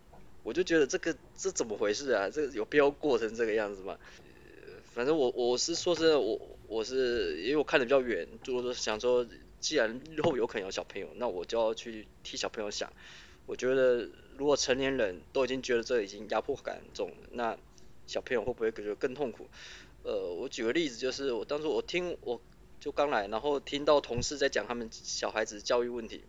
[0.49, 2.31] 我就觉得这个这怎么回事啊？
[2.31, 3.99] 这个有必要过成这个样子吗？
[4.95, 9.27] 反正我我是说真的，我我是因为我看的比较远，就是想说，
[9.61, 12.91] 既然日后有可能有小朋友，那我就要去替小朋友想。
[13.45, 14.09] 我觉得
[14.39, 17.59] 如果成年人都已经觉得这已经压迫感很重，那
[18.07, 19.49] 小朋友会不会觉得更痛苦？
[20.03, 22.41] 呃，我举个例子，就是我当初我听我
[22.81, 26.25] 就刚来，然后听到同事在讲他们小孩子教育问题。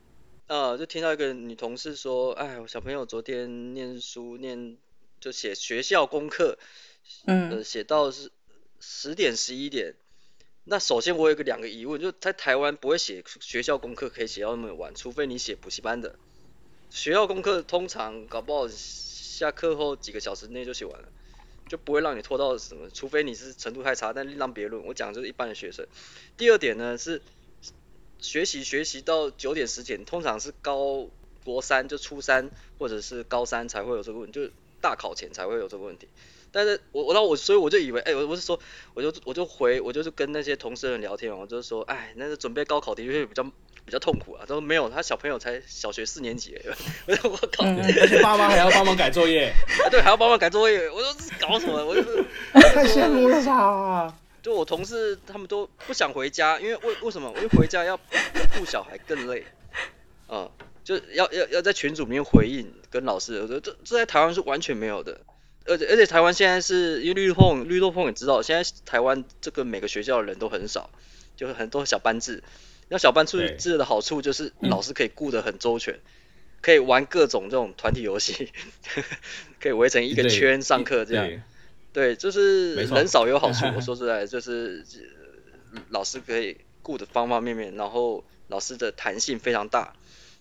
[0.50, 4.78] 呃，就听到一个女同事说，哎，我小朋友昨天念书念
[5.20, 6.58] 就写学校功课，
[7.28, 8.32] 嗯，写到是
[8.80, 9.94] 十点十一点。
[10.64, 16.16] 那首先我有个两个疑问，就在台湾不会写学校功课可以写到那么晚，除非你写补习班的。
[16.90, 21.10] 学校功课通常搞不好下课后几个小时内就写完了，
[21.68, 24.84] 就不会让你拖到什么，除非你是程度太差，但另当别论。
[24.88, 25.86] 我讲的就是一般的学生。
[26.38, 27.22] 第二点呢是。
[28.20, 31.08] 学习学习到九点十点，通常是高
[31.44, 34.52] 国三就初三或者是高三才会有这个问题，就是
[34.82, 36.08] 大考前才会有这个问题。
[36.52, 38.60] 但是我我那我所以我就以为，哎，我我是说，
[38.96, 44.46] 我就我就回我就是跟那些同事人聊天，我就是说，哎，那个准备高考的确比较比较痛苦啊。
[44.48, 46.60] 他说没有，他小朋友才小学四年级，
[47.06, 49.54] 我说我靠，而且爸妈还要帮忙改作业，
[49.92, 50.90] 对，还要帮忙改作业。
[50.90, 51.86] 我说搞什么？
[51.86, 52.02] 我就
[52.52, 54.16] 太羡慕了吧。
[54.42, 57.34] 就我同事他们都不想回家，因为为为什么？
[57.36, 59.46] 因为回家要顾小孩更累，
[60.28, 60.50] 啊，
[60.84, 65.22] 就要要要在群组里面回应跟老师，我觉得这这在台湾是完全没有的，
[65.66, 70.90] 而且而且台湾现在是因为绿豆碰绿豆碰也知道，现在台湾这个每个学校的人都很少，
[71.36, 72.42] 就是很多小班制，
[72.88, 76.00] 那小班制制的好处就是老师可以顾得很周全，
[76.62, 78.52] 可以玩各种这种团体游戏，
[79.60, 81.30] 可以围成一个圈上课这样。
[81.92, 83.66] 对，就是人少有好处。
[83.76, 84.86] 我说出来就是
[85.90, 89.94] 老师可以顾的方方面面，然后老师的弹性非常大。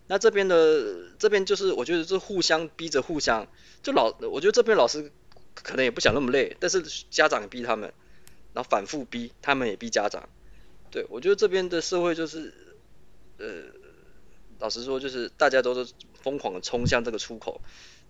[0.06, 3.46] 那这边的这边就是我觉得是互相逼着互相，
[3.82, 5.10] 就老我觉得这边老师
[5.54, 7.92] 可能也不想那么累，但是家长逼他们，
[8.54, 10.28] 然后反复逼，他们也逼家长。
[10.90, 12.52] 对我觉得这边的社会就是
[13.38, 13.46] 呃，
[14.58, 15.92] 老实说就是大家都是
[16.22, 17.60] 疯狂的冲向这个出口。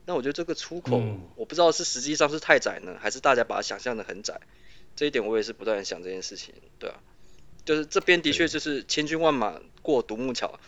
[0.08, 1.02] 那我觉得这个出口，
[1.36, 4.40] 我不知道是实际上是太窄呢，还是大家把它想象的很窄。
[4.96, 6.96] 这一点我也是不断想这件事情，对啊，
[7.66, 10.58] 就是这边的确就是千军万马过独木桥。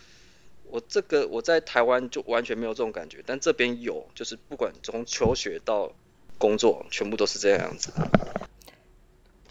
[0.65, 5.91] 我这个我在台湾就完全没有这种感觉，但这边有，就是不管从求学到
[6.37, 7.91] 工作，全部都是这样子。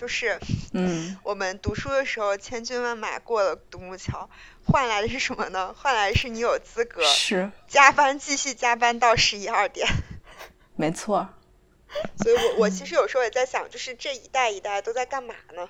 [0.00, 0.40] 就是，
[0.72, 4.30] 嗯， 我们读书的时候千军万马过了独木桥，
[4.64, 5.74] 换来的是什么呢？
[5.76, 9.86] 换来是你有资格是加班继续加班到十一二点。
[10.74, 11.28] 没错。
[12.16, 15.68] 所以我我其实有时候也在想，就是这一代一代都在干嘛呢？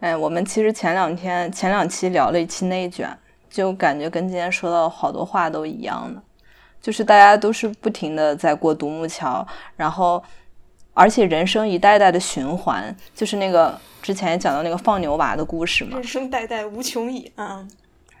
[0.00, 3.16] 哎，我们其实前两天前两期聊了一期内卷，
[3.48, 6.20] 就感觉跟今天说到好多话都一样的，
[6.82, 9.46] 就是大家都是不停的在过独木桥，
[9.76, 10.20] 然后。
[10.98, 15.94] 而且人生一代代的循环，就是那个之前讲到那个放牛娃的故事嘛。
[15.94, 17.64] 人生代代无穷已啊。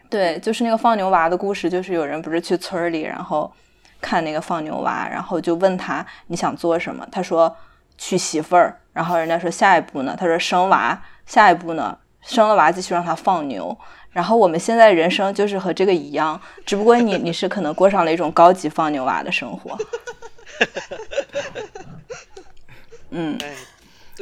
[0.08, 3.52] 对，就是那个放牛娃的故事，就是有人不是去村里，然后
[4.00, 7.04] 看那个放牛娃，然后就问他你想做什么？
[7.10, 7.54] 他说
[7.96, 8.78] 娶媳妇儿。
[8.92, 10.14] 然后人家说下一步呢？
[10.16, 11.02] 他说生娃。
[11.26, 11.98] 下一步呢？
[12.20, 13.76] 生了娃继续让他放牛。
[14.10, 19.76] 然后我们现在人生就是和这个一样，只不过你你是可能过上了一种高级放牛娃的生活。
[23.10, 23.38] 嗯，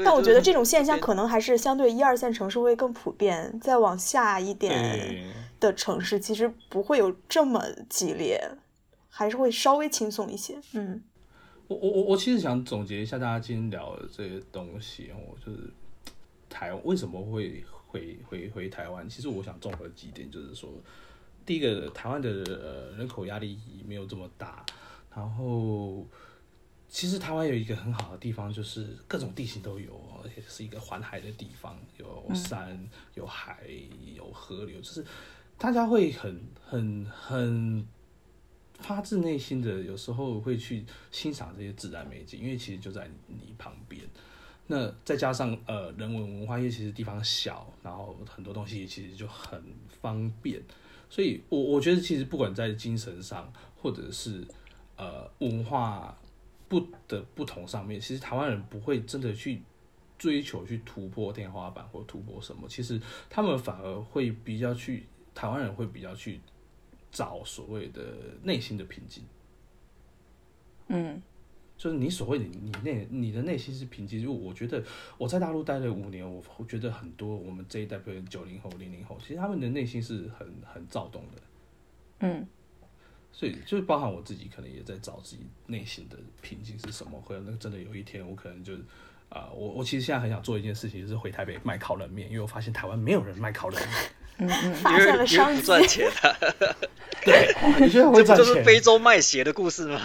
[0.05, 8.41] 但我觉得这种现象可能还是相对一二线城市会更普遍，再往下一点的城市其实不会有这么激烈，
[9.09, 10.61] 还是会稍微轻松一些。
[10.75, 11.03] 嗯，
[11.67, 15.71] 我我我我其实想总结一下大家今天聊的这些东西，我就是
[16.49, 19.09] 台湾为什么会回回回台湾？
[19.09, 20.71] 其实我想综合几点，就是说，
[21.45, 24.65] 第一个，台湾的呃人口压力没有这么大，
[25.15, 26.07] 然后。
[26.97, 29.93] 其实台湾有一个很好的地方，就是各种地形都有，
[30.25, 33.69] 而且是一个环海的地方，有山、有海、
[34.15, 35.05] 有河流，就是
[35.59, 37.87] 大家会很很很
[38.79, 44.01] 发自内心的，有时候会去欣赏这些自然美景，因为其实就在你旁边。
[44.67, 49.63] 那再加上呃人文文化业，其实地方小，然后很多东西其实就很
[50.01, 50.63] 方便，
[51.11, 53.53] 所以我我觉得其实不管在精神上，
[53.83, 54.43] 或者是
[54.97, 56.17] 呃文化
[56.69, 59.63] 不的不同上面，其实台湾人不会真的去
[60.19, 66.41] 追求去突破天花板或突破什么，其实他们反而会比较去台湾人会比较去
[67.11, 68.03] 找所谓的
[68.43, 69.25] 内心的平静，
[70.89, 71.23] 嗯。
[71.79, 74.83] 就是你所谓的你内你的内心是平静，就我觉得
[75.19, 81.43] 我在大陆待了五年，我我觉得很多我们这一代，比如九零后、零零后，其实他们的内心是很很躁动的，
[82.21, 82.49] 嗯，
[83.39, 87.21] 所以就是包含我自己，可能也在找自己内心的平静是什么。
[87.21, 88.73] 或者那真的有一天，我可能就
[89.29, 93.95] 啊，我我其实现在很想做一件事情，就是回台北卖烤冷面，因为我发现台湾没有人卖烤冷面，
[94.39, 96.75] 嗯 嗯，发现了商机，赚 钱的。
[97.27, 98.47] 对，你觉得会赚钱？
[98.47, 100.01] 就是非洲卖鞋的故事吗？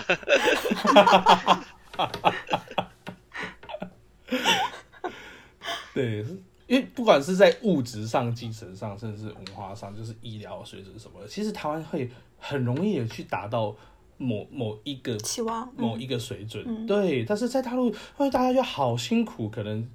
[5.93, 6.25] 对，
[6.67, 12.09] 因为不管是在物质上、精神上，甚至是文化上，就是医疗水准什么的，其实台湾会
[12.41, 13.73] 很容易的去达到
[14.17, 16.85] 某某一个期望、某一个水准。
[16.85, 19.89] 对，但是在大陆，因为大家就好辛苦，可能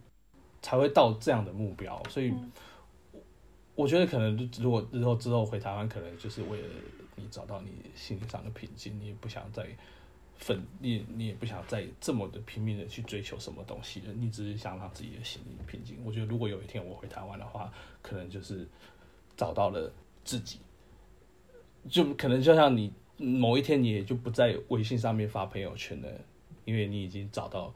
[0.62, 2.32] 才会到这样的目标，所以
[3.74, 6.68] 我觉得可能如果日后之后回台湾，可能就是为了。
[7.18, 9.66] 你找到你心理上的平静，你也不想再
[10.36, 15.96] 奋，你你也不想再这么的拼命的去追求什么东西了，你只是想让自己的心理平静。
[16.04, 18.68] 我觉得如果有一天我回台湾的话，可能就是
[19.34, 19.90] 找到了
[20.24, 20.58] 自己，
[21.88, 26.08] 就可能就像你某一天你也就不在微信上面发朋友圈了，
[26.64, 27.72] 因为你已经找到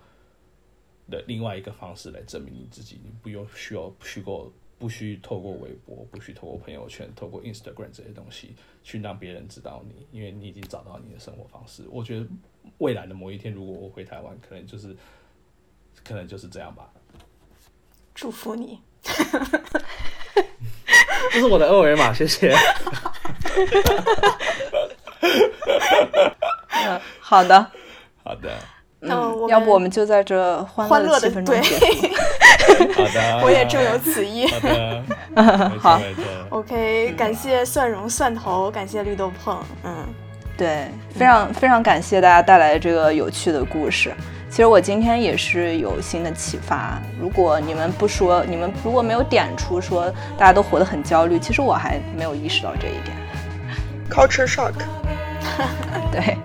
[1.08, 4.52] 的另外一个方式来证明你自己，你不用需要虚构。
[4.80, 11.84] 不需透过微博，不需透过朋友圈，透过 Instagram 这些东西去让别人知道你，因为你已经找到你的生活方式。
[11.90, 12.26] 我觉得
[12.78, 14.96] 未来的某一天，如果我回台湾，可能就是，
[16.02, 16.90] 可能就是这样吧。
[18.14, 18.80] 祝福你，
[21.30, 22.50] 这是我的二维码，谢谢。
[26.84, 27.66] 嗯，好的，
[28.24, 28.50] 好的。
[29.02, 31.80] 那嗯，要不我们就在这欢乐的气氛中结束。
[32.92, 34.46] 好的， 我也正有此意。
[34.46, 36.00] 好的，好。
[36.50, 39.58] OK，感谢蒜蓉蒜头，感谢绿豆碰。
[39.84, 40.06] 嗯，
[40.54, 44.12] 对，非常非常感谢大家带来这个有趣的故事。
[44.50, 47.00] 其实我今天也是有新的启发。
[47.18, 53.16] 如果你们不说，你们如果没有点出说大家都活得很焦虑，其实我还没有意识到这一点。
[54.10, 54.74] Culture shock。
[56.12, 56.36] 对，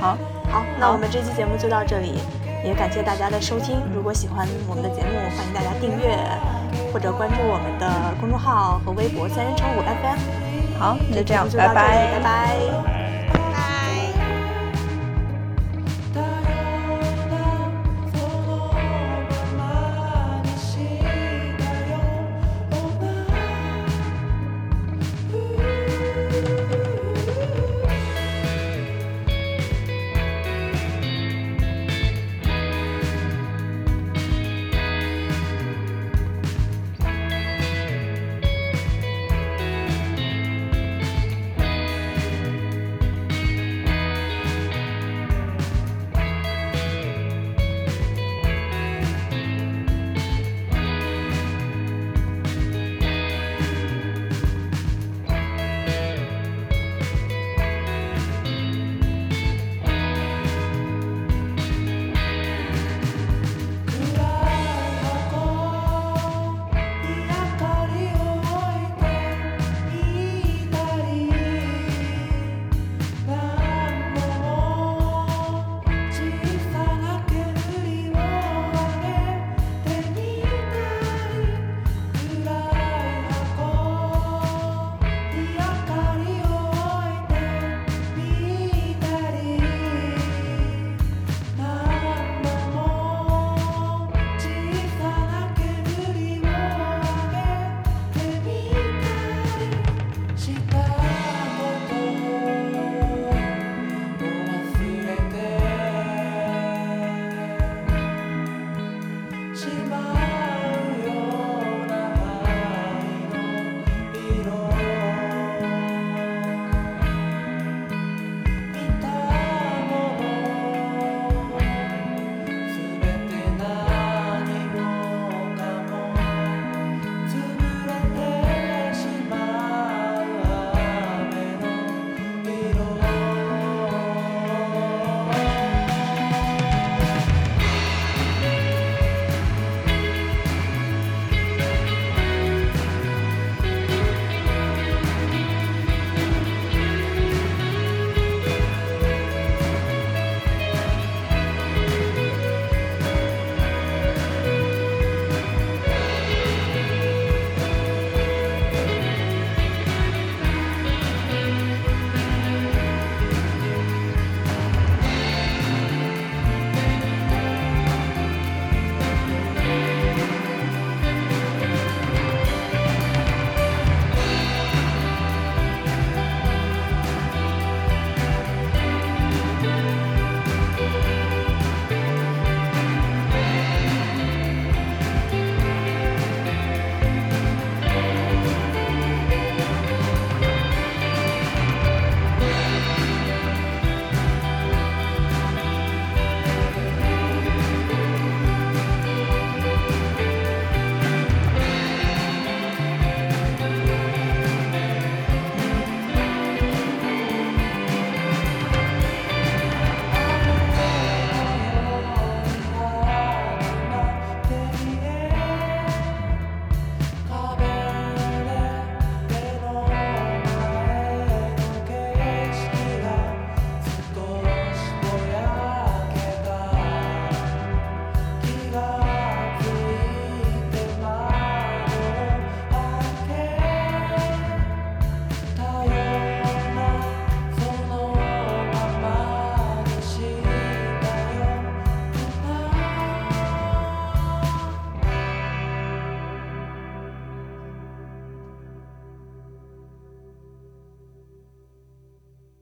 [0.00, 0.18] 好。
[0.52, 2.20] 好，那我们这期节目就到这里，
[2.62, 3.80] 也感谢大家的收听。
[3.94, 6.18] 如果喜欢我们的节目，欢迎大家订阅
[6.92, 10.78] 或者关注我们的公众号和微博“三人成虎 FM”。
[10.78, 13.11] 好，就这样，拜拜，拜拜。